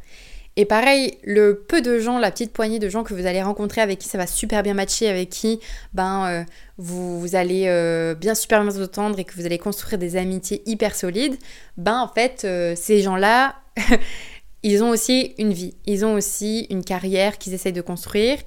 Et 0.58 0.64
pareil, 0.64 1.18
le 1.22 1.54
peu 1.54 1.82
de 1.82 1.98
gens, 1.98 2.18
la 2.18 2.30
petite 2.30 2.52
poignée 2.52 2.78
de 2.78 2.88
gens 2.88 3.04
que 3.04 3.12
vous 3.12 3.26
allez 3.26 3.42
rencontrer 3.42 3.82
avec 3.82 3.98
qui 3.98 4.08
ça 4.08 4.16
va 4.16 4.26
super 4.26 4.62
bien 4.62 4.72
matcher, 4.72 5.06
avec 5.06 5.28
qui 5.28 5.60
ben, 5.92 6.26
euh, 6.26 6.44
vous, 6.78 7.28
allez 7.34 7.64
euh, 7.66 8.14
bien 8.14 8.34
super 8.34 8.62
bien 8.62 8.70
vous 8.70 8.82
entendre 8.82 9.18
et 9.18 9.24
que 9.24 9.34
vous 9.34 9.44
allez 9.44 9.58
construire 9.58 9.98
des 9.98 10.16
amitiés 10.16 10.62
hyper 10.64 10.94
solides, 10.94 11.36
ben 11.76 12.00
en 12.00 12.08
fait, 12.08 12.42
euh, 12.44 12.74
ces 12.74 13.02
gens-là, 13.02 13.56
ils 14.62 14.82
ont 14.82 14.88
aussi 14.88 15.34
une 15.36 15.52
vie, 15.52 15.74
ils 15.84 16.06
ont 16.06 16.14
aussi 16.14 16.66
une 16.70 16.84
carrière 16.84 17.36
qu'ils 17.36 17.52
essayent 17.52 17.74
de 17.74 17.82
construire 17.82 18.38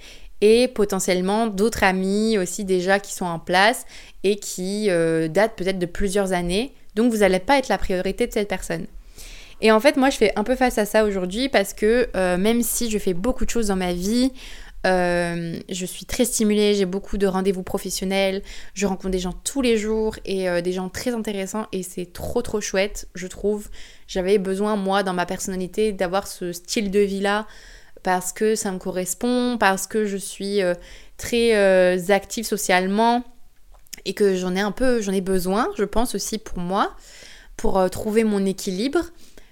et 0.41 0.67
potentiellement 0.67 1.45
d'autres 1.45 1.83
amis 1.83 2.39
aussi 2.39 2.65
déjà 2.65 2.99
qui 2.99 3.13
sont 3.13 3.25
en 3.25 3.39
place 3.39 3.85
et 4.23 4.37
qui 4.37 4.87
datent 4.87 5.55
peut-être 5.57 5.79
de 5.79 5.85
plusieurs 5.85 6.31
années. 6.31 6.73
Donc 6.95 7.11
vous 7.11 7.19
n'allez 7.19 7.39
pas 7.39 7.57
être 7.57 7.67
la 7.67 7.77
priorité 7.77 8.25
de 8.25 8.31
cette 8.31 8.47
personne. 8.47 8.87
Et 9.61 9.71
en 9.71 9.79
fait, 9.79 9.97
moi, 9.97 10.09
je 10.09 10.17
fais 10.17 10.31
un 10.35 10.43
peu 10.43 10.55
face 10.55 10.77
à 10.77 10.85
ça 10.85 11.03
aujourd'hui 11.03 11.49
parce 11.49 11.73
que 11.73 12.09
euh, 12.15 12.37
même 12.37 12.63
si 12.63 12.89
je 12.89 12.97
fais 12.97 13.13
beaucoup 13.13 13.45
de 13.45 13.49
choses 13.49 13.67
dans 13.67 13.75
ma 13.75 13.93
vie, 13.93 14.31
euh, 14.87 15.59
je 15.67 15.85
suis 15.85 16.05
très 16.05 16.23
stimulée, 16.23 16.73
j'ai 16.75 16.85
beaucoup 16.85 17.17
de 17.17 17.27
rendez-vous 17.27 17.63
professionnels, 17.63 18.41
je 18.73 18.87
rencontre 18.87 19.09
des 19.09 19.19
gens 19.19 19.33
tous 19.43 19.61
les 19.61 19.77
jours 19.77 20.15
et 20.23 20.49
euh, 20.49 20.61
des 20.61 20.71
gens 20.71 20.87
très 20.87 21.13
intéressants 21.13 21.67
et 21.73 21.83
c'est 21.83 22.13
trop 22.13 22.41
trop 22.41 22.61
chouette, 22.61 23.09
je 23.15 23.27
trouve. 23.27 23.67
J'avais 24.07 24.37
besoin, 24.37 24.77
moi, 24.77 25.03
dans 25.03 25.13
ma 25.13 25.25
personnalité, 25.25 25.91
d'avoir 25.91 26.27
ce 26.27 26.53
style 26.53 26.89
de 26.91 26.99
vie-là 26.99 27.45
parce 28.01 28.31
que 28.31 28.55
ça 28.55 28.71
me 28.71 28.77
correspond, 28.77 29.57
parce 29.59 29.85
que 29.85 30.05
je 30.05 30.15
suis 30.15 30.61
très 31.17 32.09
active 32.11 32.45
socialement 32.45 33.25
et 34.05 34.13
que 34.13 34.37
j'en 34.37 34.55
ai 34.55 34.61
un 34.61 34.71
peu, 34.71 35.01
j'en 35.01 35.11
ai 35.11 35.19
besoin, 35.19 35.67
je 35.77 35.83
pense 35.83 36.15
aussi 36.15 36.37
pour 36.37 36.59
moi, 36.59 36.95
pour 37.57 37.89
trouver 37.89 38.23
mon 38.23 38.45
équilibre. 38.45 39.01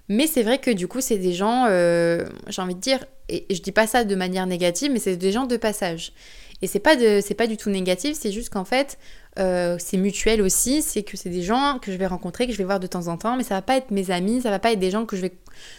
Mais 0.10 0.28
c'est 0.28 0.44
vrai 0.44 0.60
que 0.60 0.72
du 0.72 0.88
coup, 0.88 1.02
c'est 1.02 1.18
des 1.18 1.34
gens, 1.34 1.66
euh, 1.68 2.26
j'ai 2.48 2.62
envie 2.62 2.76
de 2.76 2.80
dire, 2.80 3.04
et 3.30 3.46
je 3.54 3.62
dis 3.62 3.74
pas 3.74 3.88
ça 3.88 4.04
de 4.04 4.16
manière 4.16 4.48
négative, 4.48 4.92
mais 4.92 5.00
c'est 5.00 5.18
des 5.18 5.32
gens 5.32 5.46
de 5.46 5.58
passage. 5.58 6.14
Et 6.62 6.68
c'est 6.68 6.80
pas, 6.80 6.96
de, 6.96 7.34
pas 7.34 7.46
du 7.46 7.58
tout 7.58 7.70
négatif, 7.70 8.18
c'est 8.20 8.32
juste 8.32 8.50
qu'en 8.50 8.66
fait, 8.66 8.98
euh, 9.38 9.76
c'est 9.80 9.98
mutuel 9.98 10.42
aussi, 10.42 10.82
c'est 10.82 11.04
que 11.04 11.16
c'est 11.16 11.30
des 11.30 11.44
gens 11.44 11.78
que 11.80 11.92
je 11.92 11.98
vais 11.98 12.08
rencontrer, 12.08 12.48
que 12.48 12.54
je 12.54 12.58
vais 12.58 12.64
voir 12.64 12.80
de 12.80 12.88
temps 12.88 13.10
en 13.10 13.18
temps, 13.18 13.38
mais 13.38 13.44
ça 13.44 13.56
va 13.56 13.62
pas 13.62 13.78
être 13.78 13.92
mes 13.92 14.10
amis, 14.10 14.42
ça 14.42 14.50
va 14.50 14.60
pas 14.60 14.72
être 14.72 14.80
des 14.80 14.90
gens 14.90 15.06
que 15.06 15.16
je 15.16 15.22
vais, 15.22 15.34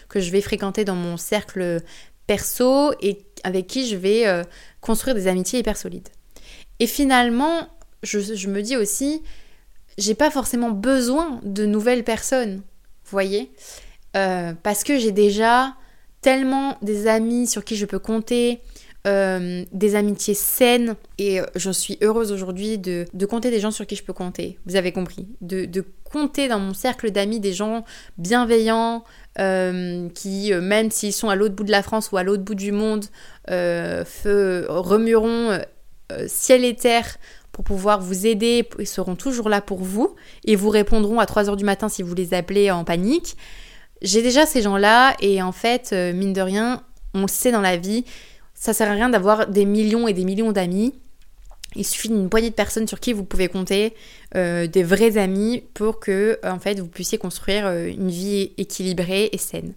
que 0.08 0.20
je 0.20 0.30
vais 0.30 0.40
fréquenter 0.40 0.84
dans 0.84 0.94
mon 0.94 1.16
cercle 1.16 1.80
perso 2.26 2.92
et 3.00 3.24
avec 3.42 3.66
qui 3.66 3.88
je 3.88 3.96
vais 3.96 4.28
euh, 4.28 4.44
construire 4.80 5.16
des 5.16 5.26
amitiés 5.26 5.58
hyper 5.58 5.76
solides. 5.76 6.08
Et 6.78 6.86
finalement, 6.86 7.66
je, 8.04 8.20
je 8.20 8.48
me 8.48 8.62
dis 8.62 8.76
aussi, 8.76 9.22
j'ai 9.96 10.14
pas 10.14 10.30
forcément 10.30 10.70
besoin 10.70 11.40
de 11.42 11.66
nouvelles 11.66 12.04
personnes, 12.04 12.62
voyez? 13.10 13.50
Euh, 14.18 14.52
parce 14.62 14.84
que 14.84 14.98
j'ai 14.98 15.12
déjà 15.12 15.74
tellement 16.20 16.76
des 16.82 17.06
amis 17.06 17.46
sur 17.46 17.64
qui 17.64 17.76
je 17.76 17.86
peux 17.86 18.00
compter, 18.00 18.60
euh, 19.06 19.64
des 19.72 19.94
amitiés 19.94 20.34
saines 20.34 20.96
et 21.18 21.40
euh, 21.40 21.44
je 21.54 21.70
suis 21.70 21.98
heureuse 22.02 22.32
aujourd'hui 22.32 22.78
de, 22.78 23.06
compter 23.26 23.52
des 23.52 23.60
gens 23.60 23.70
sur 23.70 23.86
qui 23.86 23.94
je 23.94 24.02
peux 24.02 24.12
compter. 24.12 24.58
Vous 24.66 24.74
avez 24.74 24.90
compris 24.90 25.28
de, 25.40 25.84
compter 26.10 26.48
dans 26.48 26.58
mon 26.58 26.74
cercle 26.74 27.12
d'amis 27.12 27.38
des 27.38 27.52
gens 27.52 27.84
bienveillants 28.16 29.04
qui, 29.36 30.52
même 30.52 30.90
s'ils 30.90 31.12
sont 31.12 31.28
à 31.28 31.36
l'autre 31.36 31.54
bout 31.54 31.64
de 31.64 31.70
la 31.70 31.84
France 31.84 32.10
ou 32.10 32.16
à 32.16 32.24
l'autre 32.24 32.42
bout 32.42 32.56
du 32.56 32.72
monde, 32.72 33.04
remueront 33.46 35.60
ciel 36.26 36.64
et 36.64 36.74
terre 36.74 37.18
pour 37.52 37.62
pouvoir 37.62 38.00
vous 38.00 38.26
aider 38.26 38.68
et 38.78 38.84
seront 38.84 39.16
toujours 39.16 39.48
là 39.48 39.60
pour 39.60 39.78
vous 39.78 40.16
et 40.44 40.56
vous 40.56 40.70
répondront 40.70 41.20
à 41.20 41.24
3h 41.24 41.56
du 41.56 41.64
matin 41.64 41.88
si 41.88 42.02
vous 42.02 42.14
les 42.14 42.32
appelez 42.32 42.70
en 42.70 42.84
panique. 42.84 43.36
J'ai 44.02 44.22
déjà 44.22 44.46
ces 44.46 44.62
gens-là 44.62 45.16
et 45.20 45.42
en 45.42 45.52
fait, 45.52 45.90
euh, 45.92 46.12
mine 46.12 46.32
de 46.32 46.40
rien, 46.40 46.82
on 47.14 47.22
le 47.22 47.28
sait 47.28 47.50
dans 47.50 47.60
la 47.60 47.76
vie, 47.76 48.04
ça 48.54 48.72
sert 48.72 48.88
à 48.88 48.92
rien 48.92 49.08
d'avoir 49.08 49.48
des 49.48 49.64
millions 49.64 50.06
et 50.06 50.12
des 50.12 50.24
millions 50.24 50.52
d'amis. 50.52 50.94
Il 51.74 51.84
suffit 51.84 52.08
d'une 52.08 52.30
poignée 52.30 52.50
de 52.50 52.54
personnes 52.54 52.88
sur 52.88 53.00
qui 53.00 53.12
vous 53.12 53.24
pouvez 53.24 53.48
compter, 53.48 53.94
euh, 54.36 54.66
des 54.66 54.82
vrais 54.82 55.18
amis, 55.18 55.64
pour 55.74 56.00
que 56.00 56.38
en 56.44 56.58
fait 56.58 56.80
vous 56.80 56.86
puissiez 56.86 57.18
construire 57.18 57.66
euh, 57.66 57.88
une 57.88 58.08
vie 58.08 58.52
équilibrée 58.56 59.28
et 59.32 59.38
saine. 59.38 59.74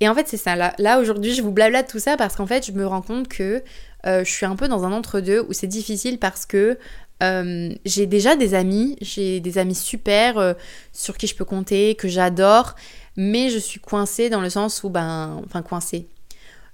Et 0.00 0.08
en 0.08 0.14
fait 0.14 0.28
c'est 0.28 0.36
ça. 0.36 0.56
Là, 0.56 0.74
là 0.78 1.00
aujourd'hui 1.00 1.34
je 1.34 1.40
vous 1.40 1.52
blablate 1.52 1.88
tout 1.88 2.00
ça 2.00 2.16
parce 2.16 2.36
qu'en 2.36 2.46
fait 2.46 2.66
je 2.66 2.72
me 2.72 2.86
rends 2.86 3.02
compte 3.02 3.28
que 3.28 3.62
je 4.04 4.30
suis 4.30 4.46
un 4.46 4.54
peu 4.54 4.68
dans 4.68 4.84
un 4.84 4.92
entre-deux 4.92 5.44
où 5.48 5.52
c'est 5.52 5.66
difficile 5.66 6.20
parce 6.20 6.46
que 6.46 6.78
j'ai 7.20 8.06
déjà 8.06 8.36
des 8.36 8.54
amis, 8.54 8.96
j'ai 9.00 9.40
des 9.40 9.58
amis 9.58 9.74
super 9.74 10.54
sur 10.92 11.16
qui 11.16 11.26
je 11.26 11.34
peux 11.34 11.46
compter, 11.46 11.96
que 11.96 12.06
j'adore, 12.06 12.76
mais 13.16 13.50
je 13.50 13.58
suis 13.58 13.80
coincée 13.80 14.30
dans 14.30 14.40
le 14.40 14.50
sens 14.50 14.82
où, 14.82 14.90
ben, 14.90 15.40
enfin 15.44 15.62
coincée. 15.62 16.08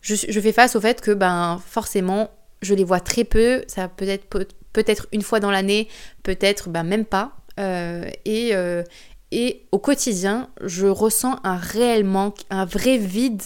Je, 0.00 0.16
fais 0.16 0.52
face 0.52 0.74
au 0.74 0.80
fait 0.80 1.00
que, 1.00 1.12
ben, 1.12 1.60
forcément, 1.64 2.30
je 2.60 2.74
les 2.74 2.82
vois 2.82 2.98
très 2.98 3.24
peu, 3.24 3.62
ça 3.68 3.88
peut 3.88 4.08
être 4.08 4.26
peut-être 4.72 5.06
une 5.12 5.22
fois 5.22 5.38
dans 5.38 5.50
l'année, 5.50 5.88
peut-être 6.24 6.68
ben, 6.68 6.82
même 6.82 7.04
pas. 7.04 7.36
Euh, 7.60 8.08
et, 8.24 8.50
euh, 8.54 8.82
et 9.30 9.66
au 9.70 9.78
quotidien, 9.78 10.50
je 10.62 10.86
ressens 10.86 11.38
un 11.44 11.56
réel 11.56 12.04
manque, 12.04 12.40
un 12.50 12.64
vrai 12.64 12.98
vide 12.98 13.42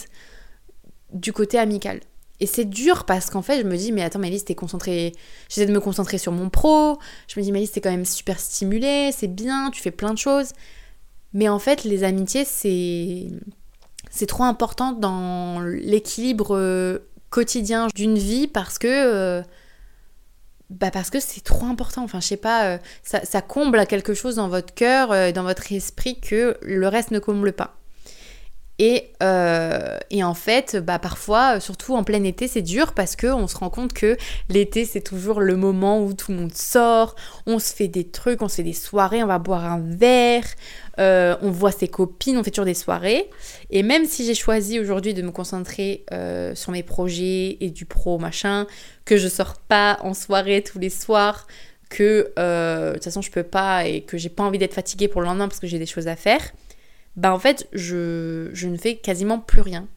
du 1.13 1.31
côté 1.31 1.59
amical. 1.59 1.99
Et 2.39 2.45
c'est 2.45 2.65
dur 2.65 3.05
parce 3.05 3.29
qu'en 3.29 3.41
fait, 3.41 3.61
je 3.61 3.63
me 3.63 3.75
dis, 3.77 3.91
mais 3.91 4.03
attends, 4.03 4.19
Mélisse, 4.19 4.45
t'es 4.45 4.55
concentrée. 4.55 5.13
J'essaie 5.49 5.65
de 5.65 5.73
me 5.73 5.79
concentrer 5.79 6.17
sur 6.17 6.31
mon 6.31 6.49
pro. 6.49 6.99
Je 7.27 7.39
me 7.39 7.43
dis, 7.43 7.51
Mélisse, 7.51 7.71
t'es 7.71 7.81
quand 7.81 7.89
même 7.89 8.05
super 8.05 8.39
stimulée, 8.39 9.11
c'est 9.11 9.27
bien, 9.27 9.71
tu 9.71 9.81
fais 9.81 9.91
plein 9.91 10.13
de 10.13 10.19
choses. 10.19 10.53
Mais 11.37 11.49
en 11.49 11.59
fait, 11.59 11.83
les 11.83 12.03
amitiés, 12.03 12.45
c'est 12.45 13.27
c'est 14.09 14.25
trop 14.25 14.45
important 14.45 14.91
dans 14.91 15.59
l'équilibre 15.59 16.57
euh, 16.57 16.97
quotidien 17.29 17.89
d'une 17.93 18.17
vie 18.17 18.47
parce 18.47 18.79
que 18.79 18.87
euh, 18.87 19.43
bah 20.71 20.89
parce 20.89 21.11
que 21.11 21.19
c'est 21.19 21.43
trop 21.43 21.67
important. 21.67 22.03
Enfin, 22.03 22.21
je 22.21 22.25
sais 22.25 22.37
pas, 22.37 22.65
euh, 22.65 22.77
ça, 23.03 23.41
comble 23.43 23.85
quelque 23.85 24.15
chose 24.15 24.37
dans 24.37 24.49
votre 24.49 24.73
cœur, 24.73 25.31
dans 25.31 25.43
votre 25.43 25.71
esprit 25.71 26.19
que 26.19 26.57
le 26.63 26.87
reste 26.87 27.11
ne 27.11 27.19
comble 27.19 27.53
pas. 27.53 27.75
Et, 28.79 29.11
et, 30.11 30.23
en 30.23 30.33
fait, 30.35 30.77
bah 30.77 30.99
parfois, 30.99 31.59
surtout 31.59 31.95
en 31.95 32.03
plein 32.03 32.23
été, 32.23 32.47
c'est 32.47 32.61
dur 32.61 32.93
parce 32.93 33.15
qu'on 33.15 33.47
se 33.47 33.57
rend 33.57 33.71
compte 33.71 33.93
que 33.93 34.17
l'été, 34.49 34.85
c'est 34.85 35.01
toujours 35.01 35.39
le 35.41 35.55
moment 35.55 36.03
où 36.03 36.13
tout 36.13 36.31
le 36.31 36.37
monde 36.37 36.53
sort, 36.53 37.15
on 37.47 37.57
se 37.57 37.73
fait 37.73 37.87
des 37.87 38.07
trucs, 38.07 38.43
on 38.43 38.47
se 38.47 38.57
fait 38.57 38.63
des 38.63 38.73
soirées, 38.73 39.23
on 39.23 39.27
va 39.27 39.39
boire 39.39 39.65
un 39.65 39.79
verre, 39.79 40.45
euh, 40.99 41.35
on 41.41 41.51
voit 41.51 41.71
ses 41.71 41.87
copines, 41.87 42.37
on 42.37 42.43
fait 42.43 42.51
toujours 42.51 42.65
des 42.65 42.73
soirées. 42.73 43.29
Et 43.69 43.83
même 43.83 44.05
si 44.05 44.25
j'ai 44.25 44.33
choisi 44.33 44.79
aujourd'hui 44.79 45.13
de 45.13 45.21
me 45.21 45.31
concentrer 45.31 46.03
euh, 46.11 46.55
sur 46.55 46.71
mes 46.71 46.83
projets 46.83 47.57
et 47.59 47.69
du 47.69 47.85
pro 47.85 48.17
machin, 48.17 48.65
que 49.05 49.17
je 49.17 49.27
sors 49.27 49.57
pas 49.57 49.99
en 50.01 50.13
soirée 50.13 50.63
tous 50.63 50.79
les 50.79 50.89
soirs, 50.89 51.47
que 51.89 52.33
euh, 52.37 52.89
de 52.89 52.93
toute 52.95 53.03
façon 53.05 53.21
je 53.21 53.31
peux 53.31 53.43
pas 53.43 53.85
et 53.85 54.01
que 54.01 54.17
j'ai 54.17 54.29
pas 54.29 54.43
envie 54.43 54.57
d'être 54.57 54.73
fatiguée 54.73 55.07
pour 55.07 55.21
le 55.21 55.27
lendemain 55.27 55.47
parce 55.47 55.59
que 55.59 55.67
j'ai 55.67 55.79
des 55.79 55.85
choses 55.85 56.07
à 56.07 56.15
faire, 56.15 56.51
bah 57.15 57.33
en 57.33 57.39
fait 57.39 57.67
je, 57.73 58.49
ne 58.65 58.77
fais 58.77 58.95
quasiment 58.95 59.39
plus 59.39 59.61
rien. 59.61 59.87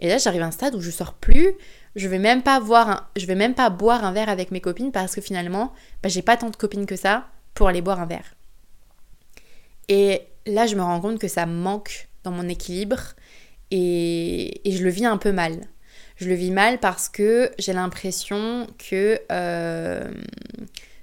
Et 0.00 0.08
là 0.08 0.18
j'arrive 0.18 0.42
à 0.42 0.46
un 0.46 0.50
stade 0.50 0.74
où 0.74 0.80
je 0.80 0.90
sors 0.90 1.14
plus, 1.14 1.52
je 1.96 2.08
vais 2.08 2.18
même 2.18 2.42
pas 2.42 2.60
boire 2.60 3.10
je 3.16 3.26
vais 3.26 3.34
même 3.34 3.54
pas 3.54 3.70
boire 3.70 4.04
un 4.04 4.12
verre 4.12 4.28
avec 4.28 4.50
mes 4.50 4.60
copines 4.60 4.92
parce 4.92 5.14
que 5.14 5.20
finalement 5.20 5.72
bah, 6.02 6.08
j'ai 6.08 6.22
pas 6.22 6.36
tant 6.36 6.50
de 6.50 6.56
copines 6.56 6.86
que 6.86 6.96
ça 6.96 7.26
pour 7.54 7.68
aller 7.68 7.82
boire 7.82 8.00
un 8.00 8.06
verre. 8.06 8.34
Et 9.88 10.22
là, 10.46 10.66
je 10.66 10.74
me 10.76 10.82
rends 10.82 11.00
compte 11.00 11.18
que 11.18 11.28
ça 11.28 11.46
manque 11.46 12.08
dans 12.22 12.30
mon 12.30 12.48
équilibre 12.48 13.14
et, 13.70 14.60
je 14.64 14.82
le 14.82 14.90
vis 14.90 15.06
un 15.06 15.16
peu 15.16 15.32
mal. 15.32 15.60
Je 16.16 16.28
le 16.28 16.34
vis 16.34 16.50
mal 16.50 16.78
parce 16.78 17.08
que 17.08 17.50
j'ai 17.58 17.72
l'impression 17.72 18.66
que, 18.78 19.20
euh, 19.32 20.10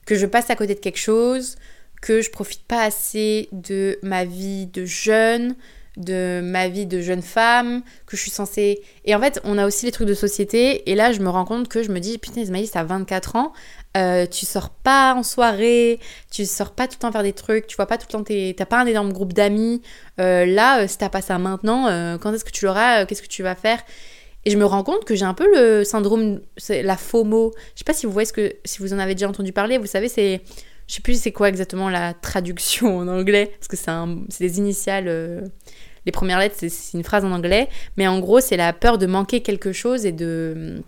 que 0.05 0.15
je 0.15 0.25
passe 0.25 0.49
à 0.49 0.55
côté 0.55 0.73
de 0.75 0.79
quelque 0.79 0.99
chose, 0.99 1.57
que 2.01 2.21
je 2.21 2.31
profite 2.31 2.63
pas 2.63 2.83
assez 2.83 3.49
de 3.51 3.99
ma 4.03 4.25
vie 4.25 4.67
de 4.67 4.85
jeune, 4.85 5.55
de 5.97 6.41
ma 6.43 6.67
vie 6.67 6.85
de 6.85 7.01
jeune 7.01 7.21
femme, 7.21 7.81
que 8.05 8.15
je 8.15 8.21
suis 8.21 8.31
censée... 8.31 8.81
Et 9.05 9.13
en 9.13 9.19
fait, 9.19 9.41
on 9.43 9.57
a 9.57 9.65
aussi 9.65 9.85
les 9.85 9.91
trucs 9.91 10.07
de 10.07 10.13
société, 10.13 10.89
et 10.89 10.95
là, 10.95 11.11
je 11.11 11.19
me 11.19 11.29
rends 11.29 11.45
compte 11.45 11.67
que 11.67 11.83
je 11.83 11.91
me 11.91 11.99
dis, 11.99 12.17
putain, 12.17 12.41
Ismaïl, 12.41 12.69
t'as 12.69 12.83
24 12.83 13.35
ans, 13.35 13.53
euh, 13.97 14.25
tu 14.25 14.45
sors 14.45 14.69
pas 14.69 15.13
en 15.13 15.23
soirée, 15.23 15.99
tu 16.31 16.45
sors 16.45 16.71
pas 16.71 16.87
tout 16.87 16.95
le 16.95 16.99
temps 16.99 17.11
faire 17.11 17.23
des 17.23 17.33
trucs, 17.33 17.67
tu 17.67 17.75
vois 17.75 17.87
pas 17.87 17.97
tout 17.97 18.07
le 18.09 18.23
temps, 18.23 18.23
t'as 18.23 18.65
pas 18.65 18.79
un 18.79 18.85
énorme 18.85 19.11
groupe 19.11 19.33
d'amis. 19.33 19.81
Euh, 20.19 20.45
là, 20.45 20.81
euh, 20.81 20.87
si 20.87 20.97
t'as 20.97 21.09
pas 21.09 21.21
ça 21.21 21.37
maintenant, 21.37 21.85
quand 22.19 22.33
est-ce 22.33 22.45
que 22.45 22.51
tu 22.51 22.65
l'auras 22.65 23.05
Qu'est-ce 23.05 23.21
que 23.21 23.27
tu 23.27 23.43
vas 23.43 23.55
faire? 23.55 23.81
Et 24.45 24.49
je 24.49 24.57
me 24.57 24.65
rends 24.65 24.83
compte 24.83 25.05
que 25.05 25.13
j'ai 25.13 25.25
un 25.25 25.33
peu 25.33 25.47
le 25.53 25.83
syndrome, 25.83 26.39
la 26.69 26.97
FOMO. 26.97 27.51
Je 27.75 27.79
sais 27.79 27.83
pas 27.83 27.93
si 27.93 28.05
vous 28.05 28.11
voyez 28.11 28.25
ce 28.25 28.33
que, 28.33 28.53
si 28.65 28.79
vous 28.79 28.93
en 28.93 28.99
avez 28.99 29.13
déjà 29.13 29.27
entendu 29.27 29.51
parler. 29.51 29.77
Vous 29.77 29.85
savez, 29.85 30.07
c'est, 30.07 30.41
je 30.91 30.95
sais 30.97 31.01
plus 31.01 31.21
c'est 31.21 31.31
quoi 31.31 31.47
exactement 31.47 31.87
la 31.87 32.13
traduction 32.13 32.97
en 32.97 33.07
anglais, 33.07 33.55
parce 33.57 33.69
que 33.69 33.77
c'est 33.77 34.43
des 34.43 34.57
initiales. 34.57 35.05
les 36.05 36.11
premières 36.11 36.37
lettres, 36.37 36.57
c'est 36.59 36.97
une 36.97 37.03
phrase 37.05 37.23
en 37.23 37.31
anglais, 37.31 37.69
mais 37.95 38.09
en 38.09 38.19
gros, 38.19 38.41
c'est 38.41 38.57
la 38.57 38.73
peur 38.73 38.97
de 38.97 39.05
manquer 39.05 39.41
quelque 39.41 39.71
chose 39.71 40.05
et 40.05 40.11
de 40.11 40.83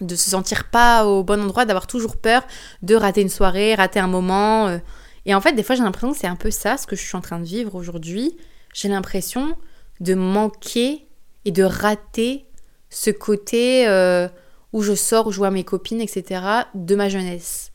de 0.00 0.16
se 0.16 0.30
sentir 0.30 0.64
pas 0.64 1.06
au 1.06 1.22
bon 1.22 1.40
endroit, 1.40 1.64
d'avoir 1.64 1.86
toujours 1.86 2.16
peur 2.16 2.42
de 2.82 2.94
rater 2.94 3.22
une 3.22 3.28
soirée, 3.28 3.74
rater 3.74 4.00
un 4.00 4.08
moment. 4.08 4.68
Euh. 4.68 4.78
Et 5.24 5.34
en 5.34 5.40
fait, 5.40 5.52
des 5.52 5.62
fois, 5.62 5.76
j'ai 5.76 5.82
l'impression 5.82 6.12
que 6.12 6.18
c'est 6.18 6.26
un 6.26 6.36
peu 6.36 6.50
ça, 6.50 6.76
ce 6.76 6.86
que 6.86 6.96
je 6.96 7.02
suis 7.02 7.16
en 7.16 7.20
train 7.20 7.38
de 7.38 7.44
vivre 7.44 7.74
aujourd'hui. 7.76 8.36
J'ai 8.74 8.88
l'impression 8.88 9.56
de 10.00 10.14
manquer 10.14 11.06
et 11.44 11.52
de 11.52 11.62
rater 11.62 12.44
ce 12.90 13.10
côté 13.10 13.88
euh, 13.88 14.28
où 14.72 14.82
je 14.82 14.94
sors, 14.94 15.28
où 15.28 15.32
je 15.32 15.38
vois 15.38 15.50
mes 15.50 15.64
copines, 15.64 16.00
etc., 16.00 16.42
de 16.74 16.94
ma 16.94 17.08
jeunesse. 17.08 17.70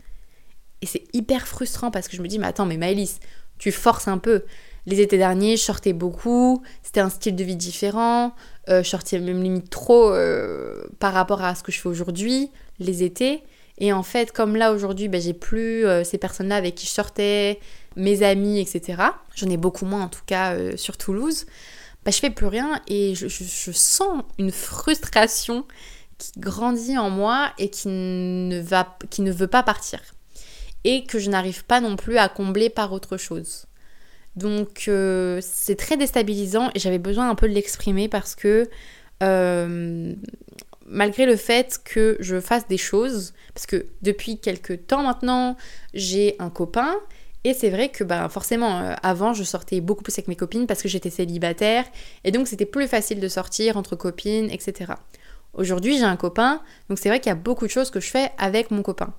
Et 0.81 0.85
c'est 0.85 1.03
hyper 1.13 1.47
frustrant 1.47 1.91
parce 1.91 2.07
que 2.07 2.17
je 2.17 2.21
me 2.21 2.27
dis, 2.27 2.39
mais 2.39 2.47
attends, 2.47 2.65
mais 2.65 2.77
Maëlys, 2.77 3.19
tu 3.57 3.71
forces 3.71 4.07
un 4.07 4.17
peu. 4.17 4.43
Les 4.87 4.99
étés 4.99 5.17
derniers, 5.17 5.57
je 5.57 5.61
sortais 5.61 5.93
beaucoup, 5.93 6.63
c'était 6.81 7.01
un 7.01 7.09
style 7.09 7.35
de 7.35 7.43
vie 7.43 7.55
différent, 7.55 8.33
euh, 8.69 8.81
je 8.81 8.89
sortais 8.89 9.19
même 9.19 9.43
limite 9.43 9.69
trop 9.69 10.11
euh, 10.11 10.83
par 10.99 11.13
rapport 11.13 11.43
à 11.43 11.53
ce 11.53 11.61
que 11.61 11.71
je 11.71 11.79
fais 11.79 11.89
aujourd'hui, 11.89 12.49
les 12.79 13.03
étés. 13.03 13.43
Et 13.77 13.93
en 13.93 14.01
fait, 14.01 14.31
comme 14.31 14.55
là 14.55 14.73
aujourd'hui, 14.73 15.07
ben, 15.07 15.21
j'ai 15.21 15.33
plus 15.33 15.85
euh, 15.85 16.03
ces 16.03 16.17
personnes-là 16.17 16.55
avec 16.55 16.75
qui 16.75 16.87
je 16.87 16.91
sortais, 16.91 17.59
mes 17.95 18.23
amis, 18.23 18.59
etc. 18.59 19.03
J'en 19.35 19.49
ai 19.49 19.57
beaucoup 19.57 19.85
moins 19.85 20.03
en 20.03 20.09
tout 20.09 20.23
cas 20.25 20.55
sur 20.77 20.97
Toulouse. 20.97 21.45
Ben, 22.03 22.11
je 22.11 22.17
fais 22.17 22.31
plus 22.31 22.47
rien 22.47 22.81
et 22.87 23.13
je, 23.13 23.27
je, 23.27 23.71
sens 23.71 24.23
une 24.39 24.51
frustration 24.51 25.65
qui 26.17 26.31
grandit 26.39 26.97
en 26.97 27.11
moi 27.11 27.51
et 27.59 27.69
qui 27.69 27.87
ne, 27.87 28.59
va, 28.59 28.97
qui 29.11 29.21
ne 29.21 29.31
veut 29.31 29.47
pas 29.47 29.61
partir. 29.61 29.99
Et 30.83 31.03
que 31.03 31.19
je 31.19 31.29
n'arrive 31.29 31.63
pas 31.65 31.79
non 31.79 31.95
plus 31.95 32.17
à 32.17 32.27
combler 32.27 32.69
par 32.69 32.91
autre 32.93 33.17
chose. 33.17 33.67
Donc 34.35 34.85
euh, 34.87 35.39
c'est 35.41 35.75
très 35.75 35.97
déstabilisant 35.97 36.69
et 36.73 36.79
j'avais 36.79 36.99
besoin 36.99 37.29
un 37.29 37.35
peu 37.35 37.49
de 37.49 37.53
l'exprimer 37.53 38.07
parce 38.07 38.35
que 38.35 38.69
euh, 39.23 40.13
malgré 40.85 41.25
le 41.25 41.35
fait 41.35 41.79
que 41.83 42.17
je 42.19 42.39
fasse 42.39 42.67
des 42.67 42.77
choses, 42.77 43.33
parce 43.53 43.65
que 43.65 43.87
depuis 44.01 44.39
quelques 44.39 44.87
temps 44.87 45.03
maintenant, 45.03 45.57
j'ai 45.93 46.35
un 46.39 46.49
copain 46.49 46.95
et 47.43 47.53
c'est 47.53 47.69
vrai 47.69 47.89
que 47.89 48.03
bah, 48.03 48.29
forcément, 48.29 48.79
euh, 48.79 48.93
avant, 49.01 49.33
je 49.33 49.43
sortais 49.43 49.81
beaucoup 49.81 50.03
plus 50.03 50.13
avec 50.13 50.27
mes 50.27 50.35
copines 50.35 50.67
parce 50.67 50.81
que 50.81 50.87
j'étais 50.87 51.09
célibataire 51.09 51.85
et 52.23 52.31
donc 52.31 52.47
c'était 52.47 52.65
plus 52.65 52.87
facile 52.87 53.19
de 53.19 53.27
sortir 53.27 53.77
entre 53.77 53.95
copines, 53.95 54.49
etc. 54.49 54.93
Aujourd'hui, 55.53 55.97
j'ai 55.97 56.03
un 56.03 56.15
copain, 56.15 56.61
donc 56.87 56.99
c'est 56.99 57.09
vrai 57.09 57.19
qu'il 57.19 57.29
y 57.29 57.33
a 57.33 57.35
beaucoup 57.35 57.65
de 57.65 57.71
choses 57.71 57.89
que 57.89 57.99
je 57.99 58.09
fais 58.09 58.31
avec 58.37 58.71
mon 58.71 58.83
copain. 58.83 59.13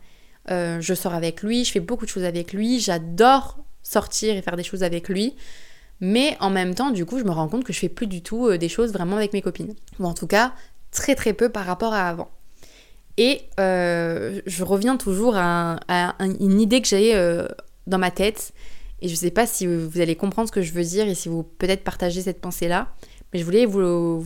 Je 0.49 0.95
sors 0.95 1.15
avec 1.15 1.43
lui, 1.43 1.65
je 1.65 1.73
fais 1.73 1.81
beaucoup 1.81 2.05
de 2.05 2.11
choses 2.11 2.25
avec 2.25 2.53
lui, 2.53 2.81
j'adore 2.81 3.59
sortir 3.83 4.37
et 4.37 4.43
faire 4.43 4.57
des 4.57 4.63
choses 4.63 4.83
avec 4.83 5.09
lui. 5.09 5.35
Mais 6.03 6.37
en 6.41 6.51
même 6.51 6.75
temps, 6.75 6.91
du 6.91 7.07
coup, 7.07 7.19
je 7.21 7.25
me 7.25 7.31
rends 7.31 7.49
compte 7.49 7.63
que 7.63 7.73
je 7.73 7.79
fais 7.79 7.89
plus 7.89 8.09
du 8.09 8.23
tout 8.23 8.49
euh, 8.49 8.59
des 8.59 8.69
choses 8.69 8.93
vraiment 8.93 9.17
avec 9.17 9.33
mes 9.33 9.41
copines. 9.41 9.75
Ou 10.01 10.05
en 10.05 10.15
tout 10.15 10.27
cas, 10.27 10.53
très 10.91 11.15
très 11.15 11.33
peu 11.33 11.49
par 11.49 11.65
rapport 11.65 11.95
à 11.95 12.09
avant. 12.09 12.29
Et 13.19 13.43
euh, 13.61 14.41
je 14.45 14.65
reviens 14.65 14.97
toujours 14.97 15.37
à, 15.37 15.79
une 16.19 16.61
idée 16.61 16.83
que 16.83 17.15
euh, 17.15 17.47
dans 17.87 17.99
ma 17.99 18.11
tête. 18.11 18.53
Et 19.01 19.07
je 19.07 19.13
ne 19.13 19.19
sais 19.19 19.31
pas 19.31 19.47
si 19.47 19.67
vous 19.67 20.01
allez 20.01 20.17
comprendre 20.17 20.49
ce 20.49 20.53
que 20.53 20.63
je 20.63 20.73
veux 20.73 20.83
dire 20.83 21.07
et 21.07 21.15
si 21.15 21.29
vous 21.29 21.45
peut-être 21.45 21.85
partagez 21.85 22.23
cette 22.23 22.41
pensée-là. 22.41 22.89
Mais 23.33 23.39
je 23.39 23.45
voulais 23.45 23.65
vous, 23.65 24.25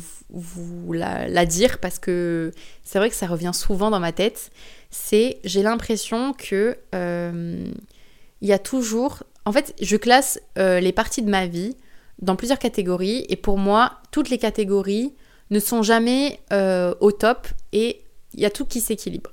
la, 0.92 1.28
la, 1.28 1.46
dire 1.46 1.78
parce 1.78 1.98
que 1.98 2.52
c'est 2.82 2.98
vrai 2.98 3.08
que 3.08 3.14
ça 3.14 3.26
revient 3.26 3.52
souvent 3.54 3.90
dans 3.90 4.00
ma 4.00 4.12
tête. 4.12 4.50
C'est 4.90 5.38
j'ai 5.44 5.62
l'impression 5.62 6.32
que 6.32 6.76
il 6.92 8.48
y 8.48 8.52
a 8.52 8.58
toujours 8.58 9.22
en 9.46 9.52
fait, 9.52 9.74
je 9.80 9.96
classe 9.96 10.40
euh, 10.58 10.80
les 10.80 10.92
parties 10.92 11.22
de 11.22 11.30
ma 11.30 11.46
vie 11.46 11.76
dans 12.20 12.34
plusieurs 12.34 12.58
catégories 12.58 13.24
et 13.28 13.36
pour 13.36 13.58
moi, 13.58 14.00
toutes 14.10 14.28
les 14.28 14.38
catégories 14.38 15.14
ne 15.50 15.60
sont 15.60 15.82
jamais 15.82 16.40
euh, 16.52 16.94
au 17.00 17.12
top 17.12 17.46
et 17.72 18.02
il 18.34 18.40
y 18.40 18.44
a 18.44 18.50
tout 18.50 18.66
qui 18.66 18.80
s'équilibre. 18.80 19.30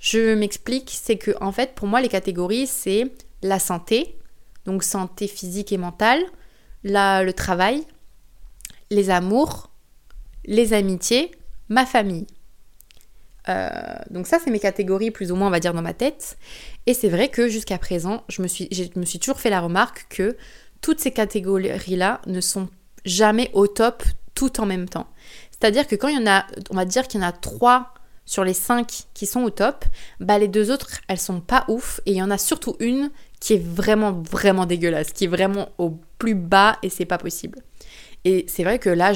Je 0.00 0.34
m'explique, 0.34 0.90
c'est 1.00 1.16
que 1.16 1.30
en 1.40 1.52
fait, 1.52 1.76
pour 1.76 1.86
moi, 1.86 2.00
les 2.00 2.08
catégories, 2.08 2.66
c'est 2.66 3.12
la 3.42 3.60
santé, 3.60 4.16
donc 4.64 4.82
santé 4.82 5.28
physique 5.28 5.72
et 5.72 5.78
mentale, 5.78 6.20
le 6.82 7.30
travail, 7.30 7.84
les 8.90 9.10
amours, 9.10 9.70
les 10.44 10.72
amitiés, 10.72 11.30
ma 11.68 11.86
famille. 11.86 12.26
Euh, 13.48 13.68
donc 14.10 14.26
ça, 14.26 14.38
c'est 14.42 14.50
mes 14.50 14.58
catégories 14.58 15.10
plus 15.10 15.32
ou 15.32 15.36
moins, 15.36 15.48
on 15.48 15.50
va 15.50 15.60
dire, 15.60 15.74
dans 15.74 15.82
ma 15.82 15.94
tête. 15.94 16.36
Et 16.86 16.94
c'est 16.94 17.08
vrai 17.08 17.28
que 17.28 17.48
jusqu'à 17.48 17.78
présent, 17.78 18.24
je 18.28 18.42
me, 18.42 18.48
suis, 18.48 18.68
je 18.70 18.84
me 18.98 19.04
suis 19.04 19.18
toujours 19.18 19.40
fait 19.40 19.50
la 19.50 19.60
remarque 19.60 20.06
que 20.10 20.36
toutes 20.80 21.00
ces 21.00 21.12
catégories-là 21.12 22.20
ne 22.26 22.40
sont 22.40 22.68
jamais 23.04 23.50
au 23.54 23.66
top 23.66 24.02
tout 24.34 24.60
en 24.60 24.66
même 24.66 24.88
temps. 24.88 25.08
C'est-à-dire 25.50 25.86
que 25.86 25.96
quand 25.96 26.08
il 26.08 26.16
y 26.16 26.22
en 26.22 26.30
a, 26.30 26.46
on 26.70 26.76
va 26.76 26.84
dire 26.84 27.08
qu'il 27.08 27.20
y 27.20 27.24
en 27.24 27.26
a 27.26 27.32
trois 27.32 27.94
sur 28.26 28.44
les 28.44 28.54
cinq 28.54 29.04
qui 29.14 29.26
sont 29.26 29.42
au 29.42 29.50
top, 29.50 29.84
bah 30.20 30.38
les 30.38 30.48
deux 30.48 30.70
autres, 30.70 31.00
elles 31.08 31.18
sont 31.18 31.40
pas 31.40 31.64
ouf. 31.68 32.00
Et 32.06 32.12
il 32.12 32.16
y 32.16 32.22
en 32.22 32.30
a 32.30 32.38
surtout 32.38 32.76
une 32.78 33.10
qui 33.40 33.54
est 33.54 33.62
vraiment, 33.62 34.12
vraiment 34.12 34.66
dégueulasse, 34.66 35.12
qui 35.12 35.24
est 35.24 35.28
vraiment 35.28 35.70
au 35.78 35.98
plus 36.18 36.34
bas 36.34 36.78
et 36.82 36.90
c'est 36.90 37.06
pas 37.06 37.18
possible. 37.18 37.60
Et 38.24 38.44
c'est 38.48 38.64
vrai 38.64 38.78
que 38.78 38.90
là, 38.90 39.12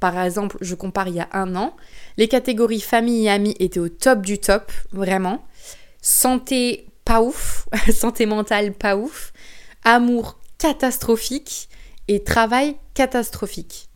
par 0.00 0.18
exemple, 0.20 0.56
je 0.60 0.74
compare 0.74 1.08
il 1.08 1.14
y 1.14 1.20
a 1.20 1.28
un 1.32 1.56
an, 1.56 1.76
les 2.16 2.28
catégories 2.28 2.80
famille 2.80 3.26
et 3.26 3.30
amis 3.30 3.54
étaient 3.58 3.80
au 3.80 3.88
top 3.88 4.22
du 4.22 4.38
top, 4.38 4.70
vraiment. 4.92 5.44
Santé, 6.00 6.86
pas 7.04 7.22
ouf. 7.22 7.68
Santé 7.92 8.26
mentale, 8.26 8.72
pas 8.72 8.96
ouf. 8.96 9.32
Amour, 9.84 10.38
catastrophique. 10.58 11.68
Et 12.08 12.22
travail, 12.22 12.76
catastrophique. 12.94 13.88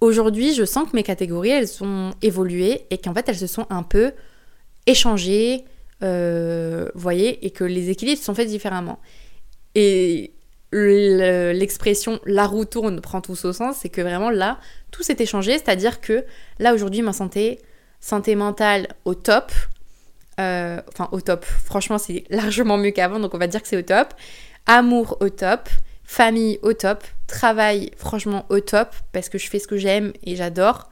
Aujourd'hui, 0.00 0.54
je 0.54 0.64
sens 0.64 0.88
que 0.88 0.94
mes 0.94 1.02
catégories, 1.02 1.50
elles 1.50 1.82
ont 1.82 2.12
évolué 2.22 2.86
et 2.90 2.98
qu'en 2.98 3.12
fait, 3.12 3.28
elles 3.28 3.38
se 3.38 3.48
sont 3.48 3.66
un 3.68 3.82
peu 3.82 4.12
échangées, 4.86 5.64
euh, 6.04 6.88
voyez, 6.94 7.44
et 7.44 7.50
que 7.50 7.64
les 7.64 7.90
équilibres 7.90 8.22
sont 8.22 8.34
faits 8.34 8.48
différemment. 8.48 9.00
Et 9.74 10.34
l'expression 10.72 12.20
la 12.26 12.46
roue 12.46 12.64
tourne 12.64 13.00
prend 13.00 13.20
tout 13.20 13.36
son 13.36 13.52
sens, 13.52 13.76
c'est 13.80 13.88
que 13.88 14.00
vraiment 14.00 14.30
là, 14.30 14.58
tout 14.90 15.02
s'est 15.02 15.16
échangé, 15.18 15.52
c'est-à-dire 15.52 16.00
que 16.00 16.24
là 16.58 16.74
aujourd'hui 16.74 17.02
ma 17.02 17.12
santé, 17.12 17.60
santé 18.00 18.34
mentale 18.34 18.88
au 19.04 19.14
top, 19.14 19.52
euh, 20.40 20.80
enfin 20.88 21.08
au 21.12 21.20
top, 21.20 21.44
franchement 21.44 21.98
c'est 21.98 22.24
largement 22.30 22.76
mieux 22.76 22.90
qu'avant, 22.90 23.18
donc 23.18 23.34
on 23.34 23.38
va 23.38 23.46
dire 23.46 23.62
que 23.62 23.68
c'est 23.68 23.78
au 23.78 23.82
top, 23.82 24.12
amour 24.66 25.16
au 25.20 25.30
top, 25.30 25.68
famille 26.04 26.58
au 26.62 26.74
top, 26.74 27.02
travail 27.26 27.90
franchement 27.96 28.44
au 28.50 28.60
top, 28.60 28.94
parce 29.12 29.28
que 29.28 29.38
je 29.38 29.48
fais 29.48 29.58
ce 29.58 29.68
que 29.68 29.76
j'aime 29.76 30.12
et 30.22 30.36
j'adore. 30.36 30.90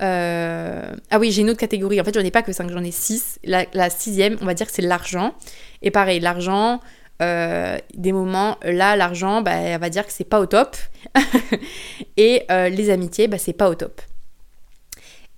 Euh, 0.00 0.90
ah 1.10 1.18
oui, 1.18 1.30
j'ai 1.30 1.42
une 1.42 1.50
autre 1.50 1.60
catégorie, 1.60 2.00
en 2.00 2.04
fait 2.04 2.14
j'en 2.14 2.24
ai 2.24 2.30
pas 2.30 2.42
que 2.42 2.52
5, 2.52 2.70
j'en 2.70 2.82
ai 2.82 2.90
6. 2.90 3.40
La, 3.44 3.66
la 3.72 3.90
sixième, 3.90 4.36
on 4.40 4.46
va 4.46 4.54
dire 4.54 4.66
que 4.66 4.72
c'est 4.72 4.82
l'argent. 4.82 5.34
Et 5.82 5.90
pareil, 5.90 6.18
l'argent, 6.18 6.80
euh, 7.22 7.78
des 7.94 8.12
moments, 8.12 8.58
là, 8.62 8.96
l'argent, 8.96 9.42
bah, 9.42 9.52
elle 9.52 9.80
va 9.80 9.90
dire 9.90 10.06
que 10.06 10.12
c'est 10.12 10.24
pas 10.24 10.40
au 10.40 10.46
top. 10.46 10.76
et 12.16 12.44
euh, 12.50 12.68
les 12.68 12.90
amitiés, 12.90 13.28
bah, 13.28 13.38
c'est 13.38 13.52
pas 13.52 13.68
au 13.68 13.74
top. 13.74 14.00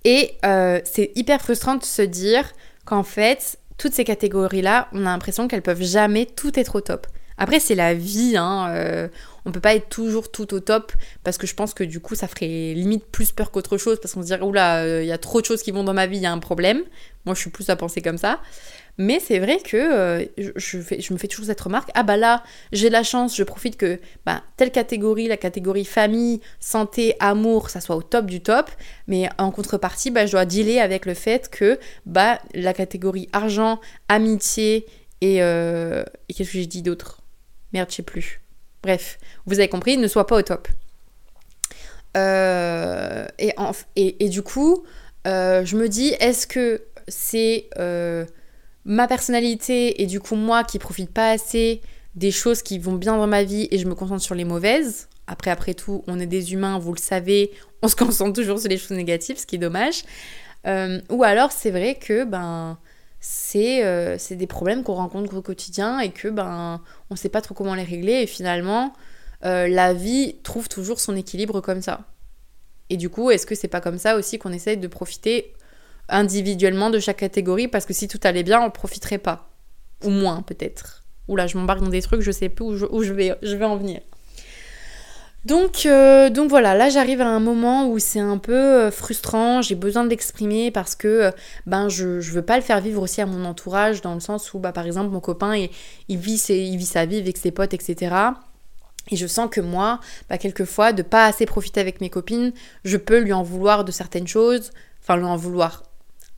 Et 0.03 0.33
euh, 0.45 0.79
c'est 0.83 1.11
hyper 1.15 1.41
frustrant 1.41 1.75
de 1.75 1.83
se 1.83 2.01
dire 2.01 2.51
qu'en 2.85 3.03
fait, 3.03 3.57
toutes 3.77 3.93
ces 3.93 4.03
catégories-là, 4.03 4.89
on 4.93 5.01
a 5.01 5.09
l'impression 5.09 5.47
qu'elles 5.47 5.61
peuvent 5.61 5.83
jamais 5.83 6.25
tout 6.25 6.59
être 6.59 6.75
au 6.75 6.81
top. 6.81 7.07
Après, 7.37 7.59
c'est 7.59 7.75
la 7.75 7.93
vie, 7.93 8.35
hein, 8.37 9.09
on 9.43 9.51
peut 9.51 9.59
pas 9.59 9.75
être 9.75 9.89
toujours 9.89 10.31
tout 10.31 10.53
au 10.53 10.61
top 10.61 10.93
parce 11.25 11.37
que 11.37 11.45
je 11.45 11.53
pense 11.53 11.73
que 11.73 11.83
du 11.83 11.99
coup, 11.99 12.15
ça 12.15 12.29
ferait 12.29 12.73
limite 12.73 13.03
plus 13.07 13.33
peur 13.33 13.51
qu'autre 13.51 13.77
chose 13.77 13.99
parce 13.99 14.13
qu'on 14.13 14.21
se 14.21 14.27
dirait, 14.27 14.41
oula, 14.41 15.01
il 15.01 15.05
y 15.05 15.11
a 15.11 15.17
trop 15.17 15.41
de 15.41 15.45
choses 15.45 15.61
qui 15.61 15.71
vont 15.71 15.83
dans 15.83 15.93
ma 15.93 16.07
vie, 16.07 16.15
il 16.15 16.23
y 16.23 16.27
a 16.27 16.31
un 16.31 16.39
problème. 16.39 16.83
Moi, 17.25 17.35
je 17.35 17.41
suis 17.41 17.49
plus 17.49 17.69
à 17.69 17.75
penser 17.75 18.01
comme 18.01 18.17
ça. 18.17 18.39
Mais 18.97 19.19
c'est 19.19 19.39
vrai 19.39 19.59
que 19.59 19.75
euh, 19.75 20.25
je, 20.55 21.13
me 21.13 21.17
fais 21.17 21.27
toujours 21.27 21.45
cette 21.45 21.59
remarque, 21.59 21.89
ah 21.95 22.03
bah 22.03 22.15
là, 22.15 22.43
j'ai 22.71 22.89
la 22.89 23.03
chance, 23.03 23.35
je 23.35 23.43
profite 23.43 23.75
que 23.75 23.99
bah, 24.25 24.41
telle 24.55 24.71
catégorie, 24.71 25.27
la 25.27 25.35
catégorie 25.35 25.83
famille, 25.83 26.39
santé, 26.61 27.15
amour, 27.19 27.69
ça 27.69 27.81
soit 27.81 27.97
au 27.97 28.01
top 28.01 28.25
du 28.25 28.41
top, 28.41 28.71
mais 29.07 29.27
en 29.37 29.51
contrepartie, 29.51 30.11
bah, 30.11 30.25
je 30.25 30.31
dois 30.31 30.45
dealer 30.45 30.79
avec 30.79 31.05
le 31.05 31.13
fait 31.13 31.49
que 31.49 31.77
bah, 32.05 32.39
la 32.53 32.73
catégorie 32.73 33.27
argent, 33.33 33.81
amitié 34.07 34.85
et, 35.19 35.43
euh, 35.43 36.03
et 36.29 36.33
qu'est-ce 36.33 36.51
que 36.51 36.57
j'ai 36.57 36.65
dit 36.65 36.81
d'autre? 36.81 37.21
Merde, 37.73 37.89
je 37.89 37.95
sais 37.95 38.03
plus. 38.03 38.41
Bref, 38.81 39.17
vous 39.45 39.59
avez 39.59 39.67
compris, 39.67 39.97
ne 39.97 40.07
soit 40.07 40.27
pas 40.27 40.37
au 40.37 40.41
top. 40.41 40.69
Euh, 42.15 43.25
et, 43.39 44.29
du 44.29 44.41
coup, 44.41 44.85
je 45.25 45.75
me 45.75 45.89
dis, 45.89 46.13
est-ce 46.21 46.47
que 46.47 46.83
c'est 47.09 47.67
ma 48.85 49.07
personnalité 49.07 50.01
et 50.01 50.05
du 50.05 50.19
coup 50.19 50.35
moi 50.35 50.63
qui 50.63 50.79
profite 50.79 51.11
pas 51.11 51.31
assez 51.31 51.81
des 52.15 52.31
choses 52.31 52.61
qui 52.61 52.79
vont 52.79 52.93
bien 52.93 53.17
dans 53.17 53.27
ma 53.27 53.43
vie 53.43 53.67
et 53.71 53.77
je 53.77 53.87
me 53.87 53.95
concentre 53.95 54.21
sur 54.21 54.35
les 54.35 54.45
mauvaises. 54.45 55.09
Après, 55.27 55.51
après 55.51 55.73
tout, 55.73 56.03
on 56.07 56.19
est 56.19 56.27
des 56.27 56.53
humains, 56.53 56.79
vous 56.79 56.93
le 56.93 56.99
savez, 56.99 57.51
on 57.81 57.87
se 57.87 57.95
concentre 57.95 58.33
toujours 58.33 58.59
sur 58.59 58.69
les 58.69 58.77
choses 58.77 58.95
négatives, 58.95 59.37
ce 59.37 59.45
qui 59.45 59.55
est 59.55 59.59
dommage. 59.59 60.03
Euh, 60.67 61.01
ou 61.09 61.23
alors, 61.23 61.51
c'est 61.51 61.71
vrai 61.71 61.95
que 61.95 62.23
ben 62.23 62.77
c'est 63.19 63.83
euh, 63.83 64.17
des 64.31 64.47
problèmes 64.47 64.83
qu'on 64.83 64.93
rencontre 64.93 65.35
au 65.35 65.41
quotidien 65.41 65.99
et 65.99 66.11
que 66.11 66.27
ben 66.27 66.81
on 67.09 67.15
sait 67.15 67.29
pas 67.29 67.41
trop 67.41 67.55
comment 67.55 67.73
les 67.73 67.83
régler 67.83 68.21
et 68.21 68.27
finalement 68.27 68.93
euh, 69.45 69.67
la 69.67 69.93
vie 69.93 70.35
trouve 70.43 70.69
toujours 70.69 70.99
son 70.99 71.15
équilibre 71.15 71.59
comme 71.59 71.81
ça. 71.81 72.01
Et 72.89 72.97
du 72.97 73.09
coup, 73.09 73.31
est-ce 73.31 73.47
que 73.47 73.55
c'est 73.55 73.67
pas 73.67 73.81
comme 73.81 73.97
ça 73.97 74.15
aussi 74.15 74.37
qu'on 74.37 74.53
essaye 74.53 74.77
de 74.77 74.87
profiter 74.87 75.53
individuellement 76.09 76.89
de 76.89 76.99
chaque 76.99 77.17
catégorie 77.17 77.67
parce 77.67 77.85
que 77.85 77.93
si 77.93 78.07
tout 78.07 78.19
allait 78.23 78.43
bien, 78.43 78.61
on 78.61 78.69
profiterait 78.69 79.17
pas. 79.17 79.49
Ou 80.03 80.09
moins 80.09 80.41
peut-être. 80.41 81.03
Oula, 81.27 81.47
je 81.47 81.57
m'embarque 81.57 81.81
dans 81.81 81.89
des 81.89 82.01
trucs, 82.01 82.21
je 82.21 82.31
sais 82.31 82.49
plus 82.49 82.65
où 82.65 83.03
je, 83.03 83.13
vais, 83.13 83.65
en 83.65 83.77
venir. 83.77 84.01
Donc, 85.45 85.85
euh, 85.85 86.29
donc 86.29 86.49
voilà, 86.49 86.75
là 86.75 86.89
j'arrive 86.89 87.21
à 87.21 87.27
un 87.27 87.39
moment 87.39 87.87
où 87.87 87.99
c'est 87.99 88.19
un 88.19 88.37
peu 88.37 88.53
euh, 88.53 88.91
frustrant, 88.91 89.61
j'ai 89.61 89.75
besoin 89.75 90.03
de 90.03 90.09
l'exprimer 90.09 90.71
parce 90.71 90.95
que 90.95 91.07
euh, 91.07 91.31
ben 91.67 91.87
je, 91.87 92.19
je 92.19 92.31
veux 92.31 92.41
pas 92.41 92.57
le 92.57 92.63
faire 92.63 92.81
vivre 92.81 93.01
aussi 93.03 93.21
à 93.21 93.27
mon 93.27 93.45
entourage 93.45 94.01
dans 94.01 94.15
le 94.15 94.19
sens 94.19 94.55
où 94.55 94.59
bah, 94.59 94.71
par 94.71 94.87
exemple 94.87 95.11
mon 95.11 95.19
copain 95.19 95.55
il, 95.55 95.69
il 96.07 96.17
vit, 96.17 96.43
il 96.49 96.77
vit 96.77 96.85
sa 96.85 97.05
vie 97.05 97.19
avec 97.19 97.37
ses 97.37 97.51
potes 97.51 97.75
etc. 97.75 98.15
Et 99.11 99.15
je 99.15 99.27
sens 99.27 99.49
que 99.51 99.61
moi, 99.61 99.99
bah, 100.29 100.37
quelquefois, 100.37 100.93
de 100.93 101.03
pas 101.03 101.25
assez 101.25 101.45
profiter 101.45 101.79
avec 101.79 102.01
mes 102.01 102.09
copines, 102.09 102.53
je 102.83 102.97
peux 102.97 103.19
lui 103.19 103.33
en 103.33 103.43
vouloir 103.43 103.85
de 103.85 103.91
certaines 103.91 104.27
choses, 104.27 104.71
enfin 105.01 105.17
lui 105.17 105.25
en 105.25 105.35
vouloir 105.35 105.83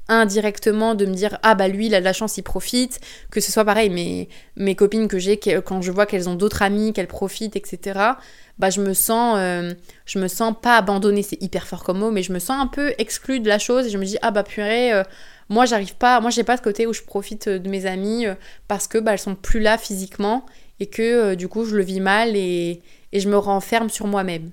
indirectement 0.10 0.96
de 0.96 1.06
me 1.06 1.13
dire 1.13 1.38
ah 1.43 1.56
bah 1.56 1.67
lui 1.67 1.88
il 1.88 1.96
a 1.96 2.00
de 2.00 2.06
la 2.06 2.13
chance 2.13 2.38
il 2.38 2.43
profite 2.43 3.00
que 3.32 3.41
ce 3.41 3.52
soit 3.52 3.65
pareil 3.65 3.89
mes, 3.89 4.30
mes 4.56 4.76
copines 4.76 5.08
que 5.08 5.20
j'ai 5.20 5.38
quand 5.38 5.82
je 5.82 5.91
vois 5.91 6.06
qu'elles 6.06 6.30
ont 6.30 6.36
d'autres 6.36 6.62
amis 6.62 6.93
qu'elles 6.93 7.08
profitent 7.08 7.56
etc 7.56 8.15
bah 8.60 8.70
je 8.70 8.82
me 8.82 8.93
sens 8.93 9.36
euh, 9.39 9.74
je 10.06 10.20
me 10.20 10.28
sens 10.28 10.54
pas 10.60 10.78
abandonnée. 10.78 11.24
C'est 11.24 11.41
hyper 11.41 11.67
fort 11.67 11.84
comme 11.84 12.00
mot 12.00 12.12
mais 12.12 12.24
je 12.24 12.34
me 12.34 12.39
sens 12.39 12.62
un 12.62 12.67
peu 12.67 12.93
exclue 12.98 13.39
de 13.39 13.48
la 13.48 13.60
chose 13.60 13.88
et 13.88 13.89
je 13.89 13.98
me 13.98 14.06
dis 14.06 14.17
ah 14.22 14.32
bah 14.32 14.43
purée 14.43 14.93
euh, 14.93 15.04
moi 15.50 15.65
j'arrive 15.65 15.96
pas 15.96 16.20
moi 16.20 16.30
j'ai 16.32 16.43
pas 16.43 16.58
ce 16.58 16.62
côté 16.62 16.88
où 16.88 16.93
je 16.93 17.02
profite 17.02 17.50
de 17.50 17.70
mes 17.70 17.86
amies 17.86 18.26
euh, 18.26 18.36
parce 18.67 18.88
que 18.88 18.98
bah 18.98 19.13
elles 19.13 19.20
sont 19.20 19.36
plus 19.36 19.60
là 19.60 19.78
physiquement 19.78 20.46
et 20.80 20.88
que 20.88 21.36
du 21.36 21.48
coup 21.48 21.65
je 21.65 21.76
le 21.76 21.84
vis 21.84 22.00
mal 22.00 22.36
et, 22.36 22.82
et 23.12 23.20
je 23.20 23.30
me 23.30 23.38
renferme 23.38 23.89
sur 23.89 24.08
moi-même 24.08 24.52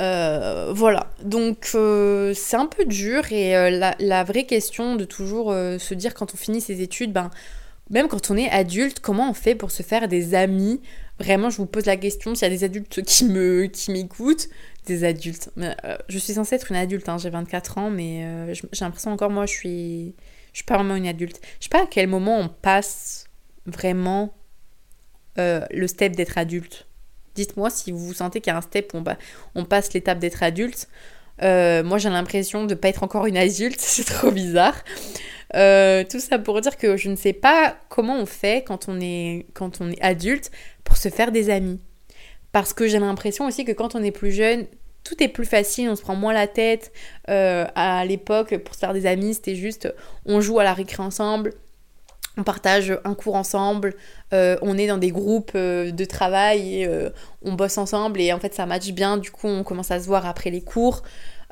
euh, 0.00 0.72
voilà, 0.74 1.10
donc 1.22 1.70
euh, 1.76 2.32
c'est 2.34 2.56
un 2.56 2.66
peu 2.66 2.84
dur 2.84 3.30
et 3.30 3.56
euh, 3.56 3.92
la, 3.98 4.24
vraie 4.24 4.44
question 4.44 4.96
de 4.96 5.04
toujours 5.04 5.52
se 5.52 5.94
dire 5.94 6.14
quand 6.14 6.34
on 6.34 6.36
finit 6.36 6.60
ses 6.60 6.82
études, 6.82 7.12
ben, 7.12 7.30
même 7.90 8.08
quand 8.08 8.30
on 8.30 8.36
est 8.36 8.50
adulte, 8.50 9.00
comment 9.00 9.30
on 9.30 9.34
fait 9.34 9.54
pour 9.54 9.70
se 9.70 9.82
faire 9.82 10.08
des 10.08 10.34
amis? 10.34 10.80
Vraiment, 11.20 11.48
je 11.48 11.58
vous 11.58 11.66
pose 11.66 11.86
la 11.86 11.96
question, 11.96 12.34
s'il 12.34 12.48
y 12.48 12.50
a 12.50 12.54
des 12.54 12.64
adultes 12.64 13.02
qui 13.02 13.24
me 13.26 13.66
qui 13.66 13.92
m'écoutent, 13.92 14.48
des 14.86 15.04
adultes. 15.04 15.50
je 16.08 16.18
suis 16.18 16.34
censée 16.34 16.56
être 16.56 16.72
une 16.72 16.76
adulte, 16.76 17.08
hein, 17.08 17.18
j'ai 17.18 17.30
24 17.30 17.78
ans, 17.78 17.90
mais 17.90 18.52
j'ai 18.52 18.84
l'impression 18.84 19.12
encore, 19.12 19.30
moi, 19.30 19.46
je 19.46 19.52
suis, 19.52 20.14
je 20.52 20.58
suis 20.58 20.64
pas 20.64 20.76
vraiment 20.76 20.96
une 20.96 21.06
adulte. 21.06 21.40
Je 21.60 21.64
sais 21.64 21.70
pas 21.70 21.84
à 21.84 21.86
quel 21.86 22.08
moment 22.08 22.40
on 22.40 22.48
passe 22.48 23.26
vraiment 23.66 24.34
le 25.36 25.86
step 25.86 26.16
d'être 26.16 26.36
adulte. 26.36 26.88
Dites-moi 27.34 27.70
si 27.70 27.92
vous 27.92 28.14
sentez 28.14 28.40
qu'il 28.40 28.52
y 28.52 28.54
a 28.54 28.58
un 28.58 28.62
step 28.62 28.92
où 28.94 29.02
on, 29.54 29.64
passe 29.64 29.92
l'étape 29.92 30.18
d'être 30.18 30.42
adulte. 30.42 30.88
Euh, 31.42 31.82
moi, 31.82 31.98
j'ai 31.98 32.10
l'impression 32.10 32.64
de 32.64 32.70
ne 32.70 32.74
pas 32.74 32.88
être 32.88 33.02
encore 33.02 33.26
une 33.26 33.36
adulte, 33.36 33.76
c'est 33.80 34.04
trop 34.04 34.30
bizarre. 34.30 34.76
Euh, 35.54 36.04
tout 36.08 36.20
ça 36.20 36.38
pour 36.38 36.60
dire 36.60 36.76
que 36.76 36.96
je 36.96 37.08
ne 37.08 37.16
sais 37.16 37.32
pas 37.32 37.76
comment 37.88 38.16
on 38.18 38.26
fait 38.26 38.64
quand 38.66 38.88
on 38.88 39.00
est, 39.00 39.46
quand 39.54 39.80
on 39.80 39.90
est 39.90 40.00
adulte 40.00 40.50
pour 40.84 40.96
se 40.96 41.08
faire 41.08 41.32
des 41.32 41.50
amis. 41.50 41.80
Parce 42.52 42.72
que 42.72 42.86
j'ai 42.86 42.98
l'impression 42.98 43.46
aussi 43.46 43.64
que 43.64 43.72
quand 43.72 43.94
on 43.94 44.02
est 44.02 44.12
plus 44.12 44.32
jeune, 44.32 44.66
tout 45.02 45.22
est 45.22 45.28
plus 45.28 45.44
facile, 45.44 45.90
on 45.90 45.96
se 45.96 46.02
prend 46.02 46.16
moins 46.16 46.32
la 46.32 46.46
tête. 46.46 46.92
Euh, 47.28 47.66
à 47.74 48.04
l'époque, 48.04 48.56
pour 48.58 48.74
se 48.74 48.80
faire 48.80 48.94
des 48.94 49.06
amis, 49.06 49.34
c'était 49.34 49.54
juste 49.54 49.92
on 50.24 50.40
joue 50.40 50.58
à 50.58 50.64
la 50.64 50.72
récré 50.72 51.02
ensemble, 51.02 51.52
on 52.36 52.42
partage 52.42 52.96
un 53.04 53.14
cours 53.14 53.36
ensemble, 53.36 53.94
euh, 54.32 54.56
on 54.62 54.76
est 54.76 54.86
dans 54.86 54.98
des 54.98 55.10
groupes 55.10 55.52
euh, 55.54 55.92
de 55.92 56.04
travail 56.04 56.80
et 56.80 56.86
euh, 56.86 57.10
on 57.42 57.52
bosse 57.52 57.78
ensemble 57.78 58.20
et 58.20 58.32
en 58.32 58.40
fait 58.40 58.54
ça 58.54 58.66
match 58.66 58.90
bien, 58.90 59.16
du 59.16 59.30
coup 59.30 59.46
on 59.46 59.62
commence 59.62 59.90
à 59.90 60.00
se 60.00 60.06
voir 60.06 60.26
après 60.26 60.50
les 60.50 60.60
cours. 60.60 61.02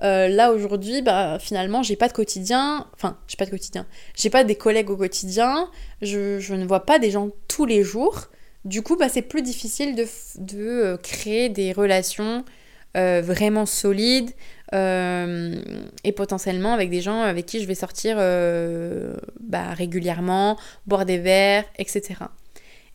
là 0.01 0.53
aujourd'hui, 0.53 1.03
bah, 1.03 1.39
finalement 1.39 1.83
j'ai 1.83 1.97
pas 1.97 2.09
de 2.09 2.13
quotidien, 2.13 2.87
enfin 2.95 3.17
j'ai 3.29 3.37
pas 3.37 3.47
de 3.47 3.51
quotidien, 3.51 3.87
j'ai 4.17 4.31
pas 4.31 4.45
des 4.45 4.57
collègues 4.57 4.91
au 4.91 4.97
quotidien, 4.97 5.71
je, 6.01 6.55
ne 6.55 6.67
vois 6.67 6.85
pas 6.85 6.99
des 6.99 7.11
gens 7.11 7.31
tous 7.47 7.67
les 7.67 7.85
jours, 7.85 8.29
du 8.65 8.83
coup 8.83 8.97
bah, 8.97 9.09
c'est 9.09 9.23
plus 9.23 9.43
difficile 9.43 9.95
de, 9.95 10.07
de 10.39 10.99
créer 11.03 11.49
des 11.49 11.73
relations 11.73 12.45
vraiment 12.95 13.67
solides, 13.67 14.31
euh, 14.75 15.61
et 16.03 16.13
potentiellement 16.13 16.73
avec 16.73 16.89
des 16.89 17.03
gens 17.03 17.21
avec 17.21 17.45
qui 17.45 17.61
je 17.61 17.67
vais 17.67 17.75
sortir 17.75 18.17
euh, 18.19 19.15
bah, 19.41 19.75
régulièrement, 19.75 20.59
boire 20.87 21.05
des 21.05 21.19
verres, 21.19 21.65
etc. 21.77 22.15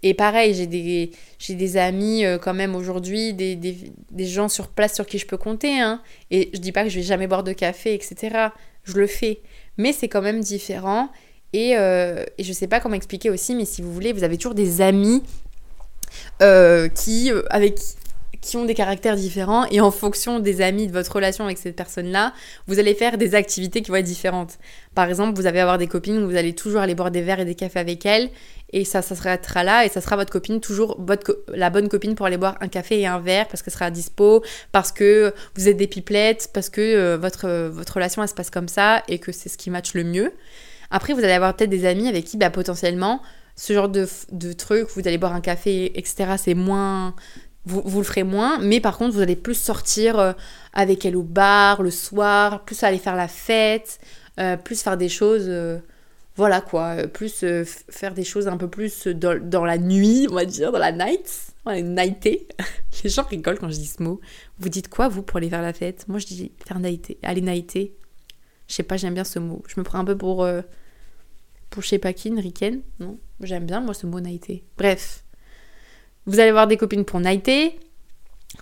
Et 0.01 0.15
pareil, 0.15 0.55
j'ai 0.55 0.65
des, 0.65 1.11
des 1.49 1.77
amis 1.77 2.25
euh, 2.25 2.39
quand 2.39 2.55
même 2.55 2.75
aujourd'hui, 2.75 3.33
des, 3.33 3.55
des, 3.55 3.91
des, 4.09 4.25
gens 4.25 4.49
sur 4.49 4.69
place 4.69 4.95
sur 4.95 5.05
qui 5.05 5.19
je 5.19 5.27
peux 5.27 5.37
compter. 5.37 5.79
Hein. 5.79 6.01
Et 6.31 6.49
je 6.53 6.59
dis 6.59 6.71
pas 6.71 6.83
que 6.83 6.89
je 6.89 6.95
vais 6.95 7.05
jamais 7.05 7.27
boire 7.27 7.43
de 7.43 7.53
café, 7.53 7.93
etc. 7.93 8.49
Je 8.83 8.93
le 8.93 9.05
fais. 9.05 9.41
Mais 9.77 9.93
c'est 9.93 10.07
quand 10.07 10.21
même 10.21 10.39
différent. 10.39 11.09
Et, 11.53 11.71
et 11.71 12.43
je 12.43 12.53
sais 12.53 12.67
pas 12.67 12.79
comment 12.79 12.95
expliquer 12.95 13.29
aussi, 13.29 13.55
mais 13.55 13.65
si 13.65 13.81
vous 13.81 13.91
voulez, 13.91 14.11
vous 14.13 14.23
avez 14.23 14.37
toujours 14.37 14.53
des 14.53 14.81
amis 14.81 15.23
qui, 16.39 17.31
avec, 17.49 17.79
qui 18.41 18.57
ont 18.57 18.65
des 18.65 18.73
caractères 18.73 19.15
différents 19.15 19.65
et 19.65 19.81
en 19.81 19.91
fonction 19.91 20.39
des 20.39 20.61
amis, 20.61 20.87
de 20.87 20.91
votre 20.91 21.13
relation 21.13 21.45
avec 21.45 21.57
cette 21.57 21.75
personne-là, 21.75 22.33
vous 22.67 22.79
allez 22.79 22.93
faire 22.93 23.17
des 23.17 23.35
activités 23.35 23.81
qui 23.81 23.91
vont 23.91 23.97
être 23.97 24.05
différentes. 24.05 24.57
Par 24.95 25.07
exemple, 25.09 25.39
vous 25.39 25.47
allez 25.47 25.59
avoir 25.59 25.77
des 25.77 25.87
copines 25.87 26.23
où 26.23 26.29
vous 26.29 26.35
allez 26.35 26.53
toujours 26.53 26.81
aller 26.81 26.95
boire 26.95 27.11
des 27.11 27.21
verres 27.21 27.39
et 27.39 27.45
des 27.45 27.55
cafés 27.55 27.79
avec 27.79 28.05
elles 28.05 28.29
et 28.73 28.83
ça, 28.83 29.01
ça 29.01 29.15
sera 29.15 29.63
là 29.63 29.85
et 29.85 29.89
ça 29.89 30.01
sera 30.01 30.15
votre 30.15 30.31
copine, 30.31 30.59
toujours 30.59 30.97
votre 30.99 31.39
la 31.47 31.69
bonne 31.69 31.87
copine 31.87 32.15
pour 32.15 32.25
aller 32.25 32.37
boire 32.37 32.57
un 32.59 32.67
café 32.67 32.99
et 32.99 33.07
un 33.07 33.19
verre 33.19 33.47
parce 33.47 33.61
qu'elle 33.61 33.73
sera 33.73 33.85
à 33.85 33.91
dispo, 33.91 34.43
parce 34.71 34.91
que 34.91 35.33
vous 35.55 35.69
êtes 35.69 35.77
des 35.77 35.87
pipelettes, 35.87 36.49
parce 36.53 36.69
que 36.69 36.81
euh, 36.81 37.17
votre, 37.17 37.47
votre 37.69 37.93
relation 37.93 38.21
elle 38.23 38.29
se 38.29 38.33
passe 38.33 38.49
comme 38.49 38.67
ça 38.67 39.03
et 39.07 39.19
que 39.19 39.31
c'est 39.31 39.49
ce 39.49 39.57
qui 39.57 39.69
match 39.69 39.93
le 39.93 40.03
mieux. 40.03 40.33
Après, 40.89 41.13
vous 41.13 41.19
allez 41.19 41.33
avoir 41.33 41.55
peut-être 41.55 41.69
des 41.69 41.85
amis 41.85 42.07
avec 42.07 42.25
qui 42.25 42.37
bah, 42.37 42.49
potentiellement 42.49 43.21
ce 43.55 43.73
genre 43.73 43.89
de, 43.89 44.07
de 44.31 44.53
truc, 44.53 44.87
vous 44.95 45.07
allez 45.07 45.17
boire 45.17 45.33
un 45.33 45.41
café, 45.41 45.97
etc., 45.97 46.35
c'est 46.37 46.53
moins, 46.53 47.15
vous, 47.67 47.99
le 47.99 48.05
ferez 48.05 48.23
moins, 48.23 48.59
mais 48.59 48.79
par 48.79 48.97
contre, 48.97 49.13
vous 49.13 49.21
allez 49.21 49.35
plus 49.35 49.55
sortir 49.55 50.19
euh, 50.19 50.33
avec 50.73 51.05
elle 51.05 51.15
au 51.15 51.23
bar 51.23 51.81
le 51.83 51.91
soir, 51.91 52.63
plus 52.63 52.81
aller 52.83 52.97
faire 52.97 53.15
la 53.15 53.27
fête, 53.27 53.99
euh, 54.39 54.57
plus 54.57 54.81
faire 54.81 54.97
des 54.97 55.09
choses, 55.09 55.45
euh, 55.47 55.79
voilà 56.35 56.61
quoi, 56.61 57.07
plus 57.07 57.43
faire 57.89 58.13
des 58.13 58.23
choses 58.23 58.47
un 58.47 58.57
peu 58.57 58.69
plus 58.69 59.07
dans, 59.07 59.65
la 59.65 59.77
nuit, 59.77 60.27
on 60.29 60.35
va 60.35 60.45
dire, 60.45 60.71
dans 60.71 60.79
la 60.79 60.91
night, 60.91 61.53
ouais, 61.65 61.81
nighter. 61.81 62.47
Les 63.03 63.09
gens 63.09 63.23
rigolent 63.23 63.59
quand 63.59 63.69
je 63.69 63.77
dis 63.77 63.87
ce 63.87 64.01
mot. 64.01 64.21
Vous 64.59 64.69
dites 64.69 64.87
quoi, 64.87 65.07
vous, 65.07 65.21
pour 65.21 65.37
aller 65.37 65.49
faire 65.49 65.61
la 65.61 65.73
fête? 65.73 66.07
Moi, 66.07 66.19
je 66.19 66.25
dis 66.25 66.51
faire 66.65 66.79
nighter, 66.79 67.17
aller 67.23 67.41
nighter. 67.41 67.95
Je 68.67 68.73
sais 68.73 68.83
pas, 68.83 68.97
j'aime 68.97 69.13
bien 69.13 69.23
ce 69.23 69.39
mot. 69.39 69.63
Je 69.67 69.79
me 69.79 69.83
prends 69.83 69.99
un 69.99 70.05
peu 70.05 70.17
pour, 70.17 70.47
pour 71.69 71.83
je 71.83 71.87
sais 71.87 71.99
pas 71.99 72.13
qui, 72.13 72.33
Riken, 72.33 72.81
non 72.99 73.19
J'aime 73.41 73.65
bien, 73.65 73.81
moi, 73.81 73.93
ce 73.93 74.07
mot 74.07 74.19
nighter. 74.19 74.63
Bref. 74.77 75.23
Vous 76.27 76.39
allez 76.39 76.49
avoir 76.49 76.67
des 76.67 76.77
copines 76.77 77.05
pour 77.05 77.19
nighter. 77.21 77.79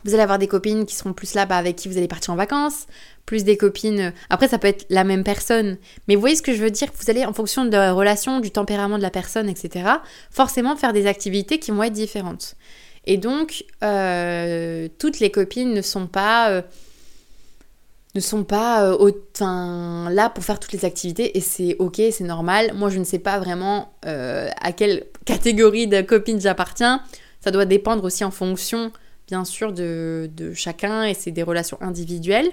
Vous 0.04 0.14
allez 0.14 0.24
avoir 0.24 0.38
des 0.38 0.48
copines 0.48 0.86
qui 0.86 0.96
seront 0.96 1.14
plus 1.14 1.34
là 1.34 1.46
bah, 1.46 1.58
avec 1.58 1.76
qui 1.76 1.88
vous 1.88 1.98
allez 1.98 2.08
partir 2.08 2.32
en 2.32 2.36
vacances. 2.36 2.86
Plus 3.26 3.44
des 3.44 3.58
copines. 3.58 4.00
Euh, 4.00 4.12
après, 4.30 4.48
ça 4.48 4.60
peut 4.60 4.68
être 4.68 4.86
la 4.90 5.04
même 5.04 5.24
personne. 5.24 5.78
Mais 6.08 6.16
vous 6.16 6.22
voyez 6.22 6.36
ce 6.36 6.44
que 6.44 6.54
je 6.54 6.62
veux 6.62 6.70
dire? 6.70 6.90
Vous 6.96 7.10
allez, 7.10 7.26
en 7.26 7.34
fonction 7.34 7.66
de 7.66 7.72
la 7.72 7.92
relation, 7.92 8.40
du 8.40 8.52
tempérament 8.52 8.98
de 8.98 9.04
la 9.04 9.10
personne, 9.10 9.50
etc., 9.50 9.90
forcément 10.30 10.76
faire 10.76 10.94
des 10.94 11.08
activités 11.08 11.58
qui 11.58 11.72
vont 11.72 11.82
être 11.84 11.94
différentes. 11.94 12.56
Et 13.06 13.18
donc, 13.18 13.66
euh, 13.84 14.88
toutes 15.00 15.20
les 15.20 15.32
copines 15.32 15.74
ne 15.74 15.82
sont 15.82 16.08
pas. 16.08 16.52
Euh, 16.52 16.62
ne 18.14 18.22
sont 18.22 18.46
pas 18.46 18.94
autant 18.94 20.08
là 20.08 20.30
pour 20.30 20.42
faire 20.46 20.58
toutes 20.58 20.72
les 20.72 20.86
activités 20.86 21.38
et 21.38 21.42
c'est 21.42 21.76
ok, 21.80 22.02
c'est 22.12 22.24
normal. 22.24 22.72
Moi, 22.74 22.90
je 22.90 22.98
ne 22.98 23.04
sais 23.04 23.20
pas 23.20 23.40
vraiment 23.40 23.92
à 24.04 24.72
quelle 24.72 25.04
catégorie 25.26 25.88
de 25.88 26.00
copines 26.00 26.40
j'appartiens. 26.40 27.02
Ça 27.46 27.52
doit 27.52 27.66
dépendre 27.66 28.04
aussi 28.04 28.24
en 28.24 28.32
fonction, 28.32 28.92
bien 29.28 29.46
sûr, 29.46 29.72
de, 29.72 30.28
chacun 30.56 31.04
et 31.04 31.14
c'est 31.14 31.30
des 31.30 31.44
relations 31.44 31.78
individuelles. 31.80 32.50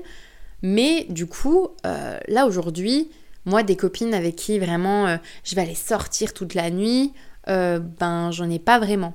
Mais 0.60 1.06
du 1.08 1.24
coup, 1.24 1.68
euh, 1.86 2.18
là 2.28 2.46
aujourd'hui, 2.46 3.10
moi, 3.46 3.62
des 3.62 3.74
copines 3.74 4.12
avec 4.12 4.36
qui 4.36 4.58
vraiment 4.58 5.06
euh, 5.06 5.16
je 5.44 5.54
vais 5.54 5.62
aller 5.62 5.74
sortir 5.74 6.34
toute 6.34 6.52
la 6.52 6.68
nuit, 6.68 7.14
euh, 7.48 7.78
ben 7.78 8.32
j'en 8.32 8.50
ai 8.50 8.58
pas 8.58 8.78
vraiment. 8.78 9.14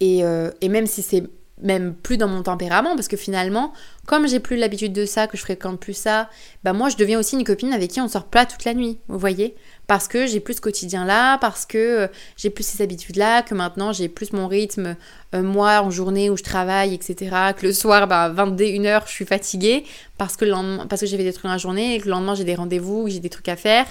Et, 0.00 0.22
et 0.60 0.68
même 0.70 0.86
si 0.86 1.02
c'est 1.02 1.24
même 1.62 1.94
plus 1.94 2.16
dans 2.16 2.28
mon 2.28 2.42
tempérament 2.42 2.94
parce 2.96 3.08
que 3.08 3.16
finalement 3.16 3.72
comme 4.06 4.28
j'ai 4.28 4.40
plus 4.40 4.56
l'habitude 4.56 4.92
de 4.92 5.06
ça 5.06 5.26
que 5.26 5.38
je 5.38 5.42
fréquente 5.42 5.80
plus 5.80 5.96
ça 5.96 6.28
bah 6.64 6.74
moi 6.74 6.90
je 6.90 6.96
deviens 6.96 7.18
aussi 7.18 7.34
une 7.34 7.44
copine 7.44 7.72
avec 7.72 7.92
qui 7.92 8.00
on 8.02 8.08
sort 8.08 8.26
pas 8.26 8.44
toute 8.44 8.66
la 8.66 8.74
nuit 8.74 8.98
vous 9.08 9.18
voyez 9.18 9.54
parce 9.86 10.08
que 10.08 10.26
j'ai 10.26 10.40
plus 10.40 10.54
ce 10.54 10.60
quotidien 10.60 11.04
là 11.04 11.38
parce 11.38 11.66
que 11.66 11.78
euh, 11.78 12.08
j'ai 12.36 12.50
plus 12.50 12.64
ces 12.64 12.82
habitudes 12.82 13.16
là 13.16 13.42
que 13.42 13.54
maintenant 13.54 13.92
j'ai 13.92 14.08
plus 14.08 14.32
mon 14.32 14.48
rythme 14.48 14.96
euh, 15.34 15.42
moi 15.42 15.80
en 15.82 15.90
journée 15.90 16.30
où 16.30 16.36
je 16.36 16.42
travaille 16.42 16.94
etc 16.94 17.52
que 17.56 17.66
le 17.66 17.72
soir 17.72 18.06
bah 18.06 18.30
21h 18.30 19.02
je 19.06 19.12
suis 19.12 19.26
fatiguée 19.26 19.84
parce 20.18 20.36
que 20.36 20.44
le 20.44 20.50
lendemain 20.52 20.86
parce 20.86 21.00
que 21.00 21.06
j'ai 21.06 21.16
fait 21.16 21.24
des 21.24 21.32
trucs 21.32 21.44
dans 21.44 21.52
la 21.52 21.58
journée 21.58 21.94
et 21.94 22.00
que 22.00 22.06
le 22.06 22.10
lendemain 22.12 22.34
j'ai 22.34 22.44
des 22.44 22.54
rendez-vous 22.54 23.08
j'ai 23.08 23.20
des 23.20 23.30
trucs 23.30 23.48
à 23.48 23.56
faire. 23.56 23.86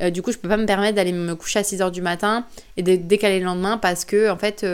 Euh, 0.00 0.10
du 0.10 0.22
coup 0.22 0.32
je 0.32 0.38
peux 0.38 0.48
pas 0.48 0.56
me 0.56 0.66
permettre 0.66 0.96
d'aller 0.96 1.12
me 1.12 1.34
coucher 1.36 1.60
à 1.60 1.62
6h 1.62 1.90
du 1.90 2.02
matin 2.02 2.46
et 2.76 2.82
de 2.82 2.96
décaler 2.96 3.38
le 3.38 3.44
lendemain 3.44 3.78
parce 3.78 4.04
que 4.04 4.30
en 4.30 4.36
fait 4.36 4.66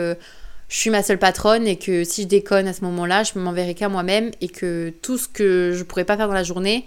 je 0.71 0.77
suis 0.77 0.89
ma 0.89 1.03
seule 1.03 1.19
patronne 1.19 1.67
et 1.67 1.75
que 1.75 2.05
si 2.05 2.23
je 2.23 2.27
déconne 2.29 2.65
à 2.65 2.71
ce 2.71 2.85
moment-là, 2.85 3.23
je 3.23 3.37
m'enverrai 3.37 3.75
qu'à 3.75 3.89
moi-même 3.89 4.31
et 4.39 4.47
que 4.47 4.93
tout 5.01 5.17
ce 5.17 5.27
que 5.27 5.73
je 5.75 5.83
pourrais 5.83 6.05
pas 6.05 6.15
faire 6.15 6.29
dans 6.29 6.33
la 6.33 6.43
journée, 6.43 6.85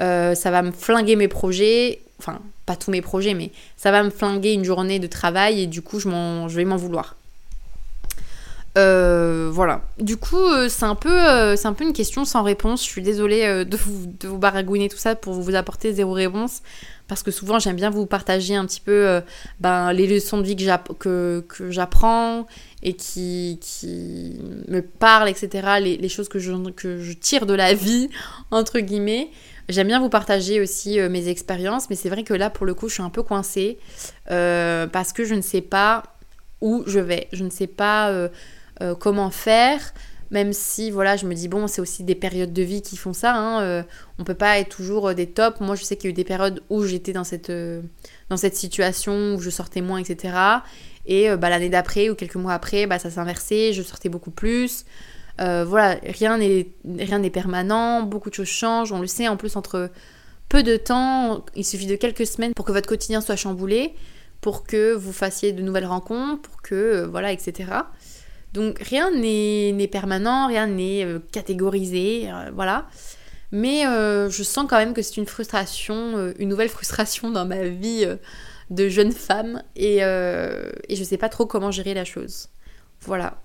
euh, 0.00 0.34
ça 0.34 0.50
va 0.50 0.62
me 0.62 0.72
flinguer 0.72 1.16
mes 1.16 1.28
projets, 1.28 2.00
enfin 2.18 2.40
pas 2.66 2.76
tous 2.76 2.90
mes 2.90 3.02
projets, 3.02 3.34
mais 3.34 3.50
ça 3.76 3.90
va 3.90 4.02
me 4.02 4.10
flinguer 4.10 4.52
une 4.52 4.64
journée 4.64 4.98
de 4.98 5.06
travail 5.06 5.62
et 5.62 5.66
du 5.66 5.82
coup 5.82 6.00
je, 6.00 6.08
vais 6.56 6.64
m'en 6.64 6.76
vouloir. 6.76 7.16
voilà. 8.74 9.82
Du 9.98 10.16
coup, 10.16 10.68
c'est 10.68 10.84
un, 10.84 10.96
peu, 10.96 11.56
c'est 11.56 11.66
un 11.66 11.72
peu 11.72 11.84
une 11.84 11.92
question 11.92 12.24
sans 12.24 12.42
réponse. 12.42 12.84
Je 12.84 12.90
suis 12.90 13.02
désolée 13.02 13.64
de, 13.64 13.76
vous, 13.76 14.38
baragouiner 14.38 14.88
tout 14.88 14.98
ça 14.98 15.14
pour 15.14 15.34
vous 15.34 15.54
apporter 15.54 15.92
zéro 15.92 16.12
réponse 16.12 16.62
parce 17.08 17.22
que 17.22 17.30
souvent 17.30 17.58
j'aime 17.58 17.76
bien 17.76 17.90
vous 17.90 18.06
partager 18.06 18.56
un 18.56 18.66
petit 18.66 18.80
peu 18.80 19.06
euh, 19.06 19.20
ben, 19.60 19.92
les 19.92 20.06
leçons 20.06 20.38
de 20.38 20.42
vie 20.42 20.56
que 20.56 21.44
j'apprends 21.70 22.46
et 22.82 22.94
qui, 22.94 23.58
qui 23.60 24.38
me 24.68 24.80
parlent, 24.80 25.28
etc., 25.28 25.78
les, 25.80 26.08
choses 26.08 26.28
que 26.28 26.38
je, 26.38 26.52
que 26.70 27.00
je 27.00 27.12
tire 27.12 27.46
de 27.46 27.54
la 27.54 27.74
vie, 27.74 28.10
entre 28.50 28.80
guillemets. 28.80 29.28
J'aime 29.68 29.88
bien 29.88 30.00
vous 30.00 30.08
partager 30.08 30.60
aussi 30.60 31.00
euh, 31.00 31.08
mes 31.08 31.28
expériences, 31.28 31.90
mais 31.90 31.96
c'est 31.96 32.08
vrai 32.08 32.22
que 32.22 32.34
là, 32.34 32.50
pour 32.50 32.66
le 32.66 32.74
coup, 32.74 32.88
je 32.88 32.94
suis 32.94 33.02
un 33.02 33.10
peu 33.10 33.22
coincée 33.22 33.78
euh, 34.30 34.86
parce 34.86 35.12
que 35.12 35.24
je 35.24 35.34
ne 35.34 35.40
sais 35.40 35.60
pas 35.60 36.02
où 36.60 36.84
je 36.86 36.98
vais, 36.98 37.28
je 37.32 37.44
ne 37.44 37.50
sais 37.50 37.66
pas 37.66 38.12
comment 38.98 39.30
faire 39.30 39.92
même 40.30 40.52
si 40.52 40.90
voilà 40.90 41.16
je 41.16 41.26
me 41.26 41.34
dis 41.34 41.48
bon 41.48 41.66
c'est 41.66 41.80
aussi 41.80 42.02
des 42.02 42.14
périodes 42.14 42.52
de 42.52 42.62
vie 42.62 42.82
qui 42.82 42.96
font 42.96 43.12
ça 43.12 43.34
hein, 43.34 43.62
euh, 43.62 43.82
on 44.18 44.24
peut 44.24 44.34
pas 44.34 44.58
être 44.58 44.74
toujours 44.74 45.08
euh, 45.08 45.14
des 45.14 45.26
tops. 45.26 45.60
Moi 45.60 45.76
je 45.76 45.84
sais 45.84 45.96
qu'il 45.96 46.06
y 46.06 46.08
a 46.08 46.10
eu 46.10 46.14
des 46.14 46.24
périodes 46.24 46.62
où 46.68 46.84
j'étais 46.84 47.12
dans 47.12 47.24
cette 47.24 47.50
euh, 47.50 47.82
dans 48.28 48.36
cette 48.36 48.56
situation 48.56 49.34
où 49.34 49.40
je 49.40 49.50
sortais 49.50 49.80
moins 49.80 49.98
etc 49.98 50.34
et 51.08 51.28
bah, 51.36 51.50
l'année 51.50 51.68
d'après 51.68 52.10
ou 52.10 52.16
quelques 52.16 52.34
mois 52.34 52.52
après 52.52 52.86
bah, 52.86 52.98
ça 52.98 53.08
inversé 53.20 53.72
je 53.72 53.82
sortais 53.82 54.08
beaucoup 54.08 54.32
plus 54.32 54.84
voilà 55.38 55.96
rien 56.02 56.38
n'est 56.38 56.68
rien 56.98 57.18
n'est 57.18 57.30
permanent 57.30 58.02
beaucoup 58.02 58.30
de 58.30 58.34
choses 58.34 58.48
changent 58.48 58.92
on 58.92 59.00
le 59.00 59.06
sait 59.06 59.28
en 59.28 59.36
plus 59.36 59.56
entre 59.56 59.90
peu 60.48 60.62
de 60.62 60.76
temps 60.76 61.44
il 61.54 61.64
suffit 61.64 61.86
de 61.86 61.96
quelques 61.96 62.26
semaines 62.26 62.54
pour 62.54 62.64
que 62.64 62.72
votre 62.72 62.88
quotidien 62.88 63.20
soit 63.20 63.36
chamboulé 63.36 63.94
pour 64.40 64.64
que 64.64 64.94
vous 64.94 65.12
fassiez 65.12 65.52
de 65.52 65.62
nouvelles 65.62 65.86
rencontres 65.86 66.42
pour 66.42 66.62
que 66.62 67.04
voilà 67.04 67.32
etc 67.32 67.66
donc 68.56 68.78
rien 68.78 69.10
n'est 69.10 69.88
permanent, 69.88 70.48
rien 70.48 70.66
n'est 70.66 71.04
euh, 71.04 71.18
catégorisé, 71.30 72.30
euh, 72.30 72.50
voilà. 72.54 72.86
Mais 73.52 73.86
euh, 73.86 74.30
je 74.30 74.42
sens 74.42 74.66
quand 74.66 74.78
même 74.78 74.94
que 74.94 75.02
c'est 75.02 75.18
une 75.18 75.26
frustration, 75.26 76.32
une 76.38 76.48
nouvelle 76.48 76.68
frustration 76.78 77.30
dans 77.30 77.44
ma 77.44 77.64
vie 77.64 78.06
de 78.70 78.88
jeune 78.88 79.12
femme 79.12 79.62
et, 79.76 79.98
et 79.98 80.96
je 80.96 81.04
sais 81.04 81.18
pas 81.18 81.28
trop 81.28 81.44
comment 81.44 81.70
gérer 81.70 81.92
la 81.92 82.06
chose. 82.06 82.48
Voilà. 83.02 83.40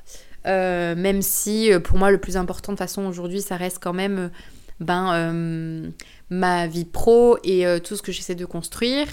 Même 0.45 1.21
si 1.21 1.71
pour 1.84 1.97
moi 1.97 2.12
le 2.12 2.17
plus 2.17 2.38
important 2.38 2.73
de 2.73 2.77
façon 2.77 3.06
aujourd'hui 3.06 3.41
ça 3.41 3.58
reste 3.58 3.80
quand 3.82 3.93
même 3.93 4.32
ben, 4.80 5.91
ma 6.30 6.67
vie 6.67 6.86
pro 6.86 7.38
et 7.43 7.65
tout 7.84 7.95
ce 7.95 8.01
que 8.01 8.12
j'essaie 8.12 8.36
de 8.36 8.45
construire. 8.45 9.08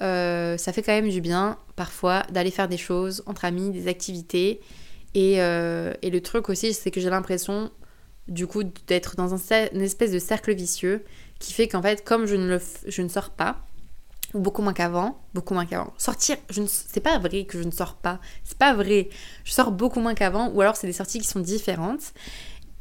ça 0.00 0.72
fait 0.72 0.82
quand 0.82 0.92
même 0.92 1.08
du 1.08 1.20
bien 1.20 1.58
parfois 1.76 2.24
d'aller 2.30 2.50
faire 2.50 2.68
des 2.68 2.76
choses 2.76 3.22
entre 3.26 3.44
amis, 3.44 3.70
des 3.70 3.88
activités 3.88 4.60
euh, 5.16 5.94
et, 6.02 6.10
le 6.10 6.20
truc 6.20 6.48
aussi, 6.48 6.74
c'est 6.74 6.90
que 6.90 7.00
j'ai 7.00 7.10
l'impression, 7.10 7.70
du 8.28 8.46
coup, 8.46 8.64
d'être 8.86 9.16
dans 9.16 9.34
un, 9.34 9.38
une 9.72 9.80
espèce 9.80 10.12
de 10.12 10.18
cercle 10.18 10.54
vicieux 10.54 11.04
qui 11.38 11.52
fait 11.52 11.68
qu'en 11.68 11.82
fait, 11.82 12.04
comme 12.04 12.26
je 12.26 12.36
ne, 12.36 12.58
je 12.86 13.02
ne 13.02 13.08
sors 13.08 13.30
pas, 13.30 13.64
beaucoup 14.38 14.62
moins 14.62 14.72
qu'avant, 14.72 15.18
beaucoup 15.34 15.54
moins 15.54 15.66
qu'avant. 15.66 15.92
Sortir, 15.98 16.36
je 16.50 16.62
ne, 16.62 16.66
c'est 16.66 17.00
pas 17.00 17.18
vrai 17.18 17.44
que 17.44 17.58
je 17.58 17.64
ne 17.64 17.70
sors 17.70 17.96
pas, 17.96 18.20
c'est 18.42 18.58
pas 18.58 18.74
vrai. 18.74 19.08
Je 19.44 19.52
sors 19.52 19.70
beaucoup 19.70 20.00
moins 20.00 20.14
qu'avant, 20.14 20.50
ou 20.50 20.60
alors 20.60 20.76
c'est 20.76 20.86
des 20.86 20.92
sorties 20.92 21.20
qui 21.20 21.26
sont 21.26 21.40
différentes. 21.40 22.12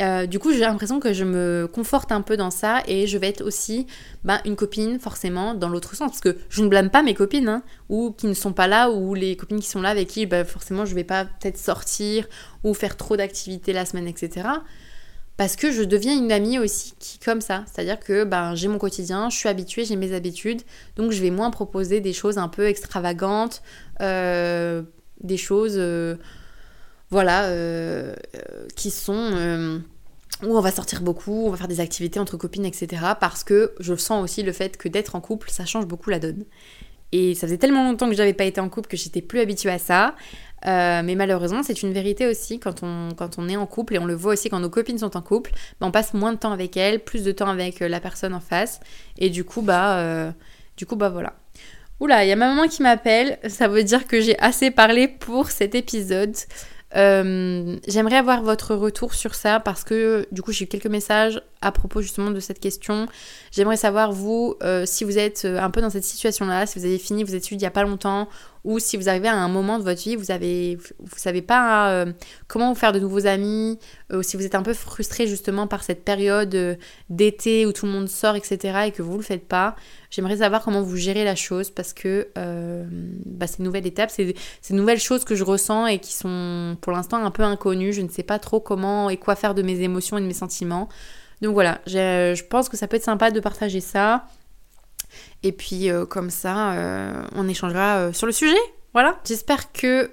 Euh, 0.02 0.26
du 0.26 0.40
coup, 0.40 0.52
j'ai 0.52 0.62
l'impression 0.62 1.00
que 1.00 1.14
je 1.14 1.24
me 1.24 1.70
conforte 1.72 2.12
un 2.12 2.22
peu 2.22 2.36
dans 2.36 2.50
ça 2.50 2.82
et 2.88 3.06
je 3.06 3.18
vais 3.18 3.30
être 3.30 3.44
aussi 3.44 3.86
bah, 4.24 4.42
une 4.44 4.56
copine, 4.56 5.00
forcément, 5.00 5.54
dans 5.54 5.70
l'autre 5.70 5.96
sens. 5.96 6.10
Parce 6.10 6.20
que 6.20 6.38
je 6.50 6.64
ne 6.64 6.68
blâme 6.68 6.90
pas 6.90 7.04
mes 7.04 7.14
copines, 7.14 7.48
hein, 7.48 7.64
ou 7.90 8.12
qui 8.12 8.28
ne 8.28 8.34
sont 8.34 8.54
pas 8.54 8.68
là, 8.68 8.90
ou 8.90 9.14
les 9.14 9.38
copines 9.38 9.60
qui 9.60 9.70
sont 9.70 9.82
là 9.82 9.90
avec 9.90 10.08
qui, 10.08 10.26
bah, 10.26 10.44
forcément, 10.46 10.86
je 10.86 10.96
vais 10.96 11.04
pas 11.04 11.26
peut-être 11.26 11.58
sortir 11.58 12.28
ou 12.64 12.74
faire 12.74 12.98
trop 12.98 13.16
d'activités 13.18 13.72
la 13.72 13.86
semaine, 13.86 14.08
etc. 14.08 14.48
Parce 15.36 15.56
que 15.56 15.72
je 15.72 15.82
deviens 15.82 16.16
une 16.16 16.32
amie 16.32 16.60
aussi 16.60 16.94
qui, 17.00 17.18
comme 17.18 17.42
ça. 17.42 17.64
C'est-à-dire 17.66 18.00
que 18.00 18.24
ben, 18.24 18.54
j'ai 18.54 18.68
mon 18.68 18.78
quotidien, 18.78 19.30
je 19.30 19.38
suis 19.38 19.50
habituée, 19.50 19.84
j'ai 19.84 19.96
mes 19.96 20.14
habitudes, 20.14 20.62
donc 20.96 21.12
je 21.12 21.22
vais 21.22 21.32
moins 21.32 21.50
proposer 21.50 22.02
des 22.02 22.14
choses 22.14 22.38
un 22.38 22.48
peu 22.48 22.68
extravagantes, 22.68 23.64
euh, 24.02 24.84
des 25.22 25.38
choses. 25.38 25.76
Euh, 25.78 26.16
voilà, 27.10 27.46
euh, 27.46 28.16
qui 28.76 28.90
sont 28.90 29.82
où 30.42 30.58
on 30.58 30.62
va 30.62 30.72
sortir 30.72 31.02
beaucoup, 31.02 31.46
on 31.46 31.52
va 31.52 31.58
faire 31.58 31.68
des 31.68 31.80
activités 31.80 32.20
entre 32.20 32.38
copines, 32.38 32.66
etc. 32.66 33.02
Parce 33.20 33.44
que 33.44 33.74
je 33.80 33.96
sens 33.96 34.24
aussi 34.24 34.42
le 34.44 34.52
fait 34.52 34.78
que 34.78 34.88
d'être 34.88 35.16
en 35.16 35.22
couple, 35.22 35.50
ça 35.52 35.66
change 35.66 35.86
beaucoup 35.86 36.10
la 36.10 36.20
donne. 36.20 36.44
Et 37.14 37.36
ça 37.36 37.48
faisait 37.48 37.58
tellement 37.58 37.84
longtemps 37.84 38.10
que 38.10 38.16
j'avais 38.16 38.34
pas 38.34 38.44
été 38.44 38.60
en 38.60 38.68
couple 38.68 38.90
que 38.90 38.98
j'étais 38.98 39.22
plus 39.22 39.40
habituée 39.40 39.70
à 39.70 39.78
ça. 39.78 40.16
mais 40.66 41.16
malheureusement, 41.16 41.62
c'est 41.64 41.84
une 41.84 41.94
vérité 41.94 42.28
aussi 42.28 42.60
quand 42.60 42.82
on, 42.84 43.50
est 43.50 43.56
en 43.56 43.66
couple, 43.66 43.96
et 43.96 44.00
on 44.00 44.06
le 44.06 44.16
voit 44.16 44.34
aussi 44.34 44.50
quand 44.50 44.60
nos 44.60 44.70
copines 44.70 44.98
sont 44.98 45.16
en 45.16 45.22
couple, 45.22 45.52
ben, 45.80 45.88
on 45.88 45.92
passe 45.92 46.14
moins 46.14 46.34
de 46.34 46.40
temps 46.40 46.52
avec 46.52 46.76
elles, 46.76 47.00
plus 47.00 47.24
de 47.24 47.32
temps 47.32 47.48
avec 47.48 47.80
la 47.80 48.00
personne 48.00 48.34
en 48.34 48.40
face. 48.40 48.80
Et 49.20 49.30
du 49.30 49.44
coup, 49.44 49.62
bah, 49.62 50.34
du 50.76 50.86
coup, 50.86 50.96
bah 50.96 51.10
voilà. 51.10 51.34
Oula, 52.00 52.26
il 52.26 52.30
y 52.30 52.32
a 52.32 52.36
ma 52.36 52.50
maman 52.50 52.68
qui 52.68 52.82
m'appelle, 52.82 53.38
ça 53.48 53.68
veut 53.68 53.84
dire 53.84 54.08
que 54.08 54.20
j'ai 54.20 54.38
assez 54.40 54.72
parlé 54.72 55.08
pour 55.08 55.52
cet 55.52 55.76
épisode. 55.76 56.36
Euh, 56.96 57.78
j'aimerais 57.88 58.18
avoir 58.18 58.44
votre 58.44 58.76
retour 58.76 59.14
sur 59.14 59.34
ça 59.34 59.60
parce 59.60 59.84
que 59.84 60.28
du 60.32 60.44
coup 60.44 60.52
j'ai 60.52 60.66
eu 60.66 60.68
quelques 60.68 60.86
messages 60.88 61.42
à 61.64 61.72
propos 61.72 62.02
justement 62.02 62.32
de 62.32 62.40
cette 62.40 62.60
question. 62.60 63.08
J'aimerais 63.52 63.78
savoir 63.78 64.12
vous 64.12 64.56
euh, 64.64 64.86
si 64.86 65.04
vous 65.04 65.18
êtes 65.18 65.46
euh, 65.46 65.60
un 65.60 65.72
peu 65.72 65.82
dans 65.82 65.90
cette 65.90 66.04
situation-là, 66.04 66.66
si 66.66 66.78
vous 66.78 66.86
avez 66.86 67.00
fini 67.00 67.24
vos 67.24 67.34
études 67.34 67.60
il 67.60 67.64
n'y 67.64 67.68
a 67.68 67.72
pas 67.72 67.84
longtemps 67.84 68.28
ou 68.64 68.80
si 68.80 68.96
vous 68.96 69.10
arrivez 69.10 69.28
à 69.28 69.36
un 69.36 69.50
moment 69.50 69.78
de 69.78 69.84
votre 69.84 70.02
vie, 70.02 70.16
vous 70.16 70.32
avez, 70.32 70.76
vous 70.78 71.18
savez 71.18 71.42
pas 71.42 71.90
euh, 71.92 72.14
comment 72.48 72.72
vous 72.72 72.80
faire 72.80 72.94
de 72.94 73.00
nouveaux 73.00 73.28
amis, 73.28 73.78
ou 74.14 74.24
si 74.24 74.38
vous 74.38 74.46
êtes 74.46 74.56
un 74.56 74.64
peu 74.64 74.74
frustré 74.74 75.28
justement 75.28 75.68
par 75.68 75.84
cette 75.84 76.06
période 76.06 76.78
d'été 77.10 77.66
où 77.66 77.74
tout 77.74 77.86
le 77.88 77.92
monde 77.92 78.08
sort, 78.08 78.38
etc. 78.38 78.86
et 78.88 78.92
que 78.92 79.02
vous 79.02 79.18
le 79.18 79.24
faites 79.24 79.50
pas. 79.50 79.76
J'aimerais 80.12 80.38
savoir 80.38 80.64
comment 80.64 80.82
vous 80.82 80.96
gérez 80.96 81.26
la 81.26 81.36
chose 81.36 81.72
parce 81.72 81.92
que 81.92 82.30
bah, 83.44 83.48
c'est 83.48 83.60
une 83.60 83.66
nouvelle 83.66 83.88
étape, 83.88 84.10
c'est 84.10 84.34
une 84.70 84.76
nouvelles 84.76 85.00
choses 85.00 85.26
que 85.26 85.36
je 85.36 85.44
ressens 85.44 85.88
et 85.88 86.00
qui 86.00 86.14
sont 86.14 86.78
pour 86.82 86.92
l'instant 86.94 87.24
un 87.24 87.32
peu 87.32 87.44
inconnues. 87.44 87.94
Je 87.94 88.02
ne 88.02 88.10
sais 88.10 88.24
pas 88.24 88.40
trop 88.40 88.60
comment 88.60 89.10
et 89.10 89.18
quoi 89.18 89.36
faire 89.36 89.54
de 89.54 89.62
mes 89.62 89.82
émotions 89.82 90.18
et 90.18 90.22
de 90.22 90.26
mes 90.26 90.34
sentiments. 90.34 90.90
Donc 91.42 91.54
voilà, 91.54 91.82
je 91.86 92.42
pense 92.44 92.70
que 92.70 92.78
ça 92.78 92.88
peut 92.88 92.96
être 92.96 93.04
sympa 93.04 93.32
de 93.32 93.40
partager 93.40 93.82
ça. 93.82 94.26
Et 95.44 95.52
puis 95.52 95.90
euh, 95.90 96.06
comme 96.06 96.30
ça, 96.30 96.74
euh, 96.74 97.24
on 97.36 97.48
échangera 97.48 97.98
euh, 97.98 98.14
sur 98.14 98.26
le 98.26 98.32
sujet. 98.32 98.56
Voilà. 98.94 99.20
J'espère 99.26 99.72
que 99.72 100.12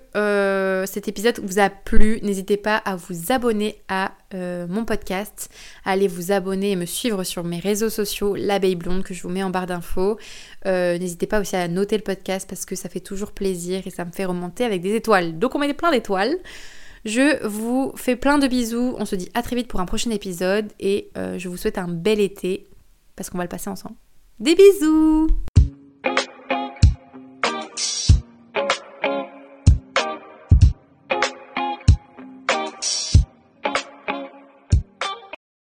cet 0.86 1.06
épisode 1.06 1.38
vous 1.42 1.58
a 1.58 1.68
plu. 1.68 2.18
N'hésitez 2.22 2.56
pas 2.56 2.76
à 2.76 2.96
vous 2.96 3.30
abonner 3.30 3.82
à 3.88 4.12
mon 4.32 4.84
podcast, 4.84 5.50
à 5.84 5.90
aller 5.90 6.08
vous 6.08 6.32
abonner 6.32 6.72
et 6.72 6.76
me 6.76 6.86
suivre 6.86 7.22
sur 7.24 7.44
mes 7.44 7.58
réseaux 7.58 7.90
sociaux, 7.90 8.34
l'abeille 8.34 8.76
blonde 8.76 9.02
que 9.02 9.12
je 9.12 9.22
vous 9.22 9.28
mets 9.28 9.42
en 9.42 9.50
barre 9.50 9.66
d'infos. 9.66 10.18
N'hésitez 10.64 11.26
pas 11.26 11.40
aussi 11.40 11.56
à 11.56 11.68
noter 11.68 11.96
le 11.98 12.02
podcast 12.02 12.48
parce 12.48 12.64
que 12.64 12.74
ça 12.74 12.88
fait 12.88 13.00
toujours 13.00 13.32
plaisir 13.32 13.86
et 13.86 13.90
ça 13.90 14.04
me 14.06 14.12
fait 14.12 14.24
remonter 14.24 14.64
avec 14.64 14.80
des 14.80 14.94
étoiles. 14.94 15.38
Donc 15.38 15.54
on 15.54 15.58
met 15.58 15.74
plein 15.74 15.90
d'étoiles. 15.90 16.38
Je 17.04 17.46
vous 17.46 17.92
fais 17.96 18.16
plein 18.16 18.38
de 18.38 18.46
bisous. 18.46 18.94
On 18.98 19.04
se 19.04 19.16
dit 19.16 19.30
à 19.34 19.42
très 19.42 19.56
vite 19.56 19.68
pour 19.68 19.80
un 19.80 19.86
prochain 19.86 20.10
épisode 20.10 20.72
et 20.78 21.10
euh, 21.16 21.38
je 21.38 21.48
vous 21.48 21.56
souhaite 21.56 21.78
un 21.78 21.88
bel 21.88 22.20
été 22.20 22.66
parce 23.16 23.30
qu'on 23.30 23.38
va 23.38 23.44
le 23.44 23.48
passer 23.48 23.70
ensemble. 23.70 23.96
Des 24.38 24.54
bisous 24.54 25.28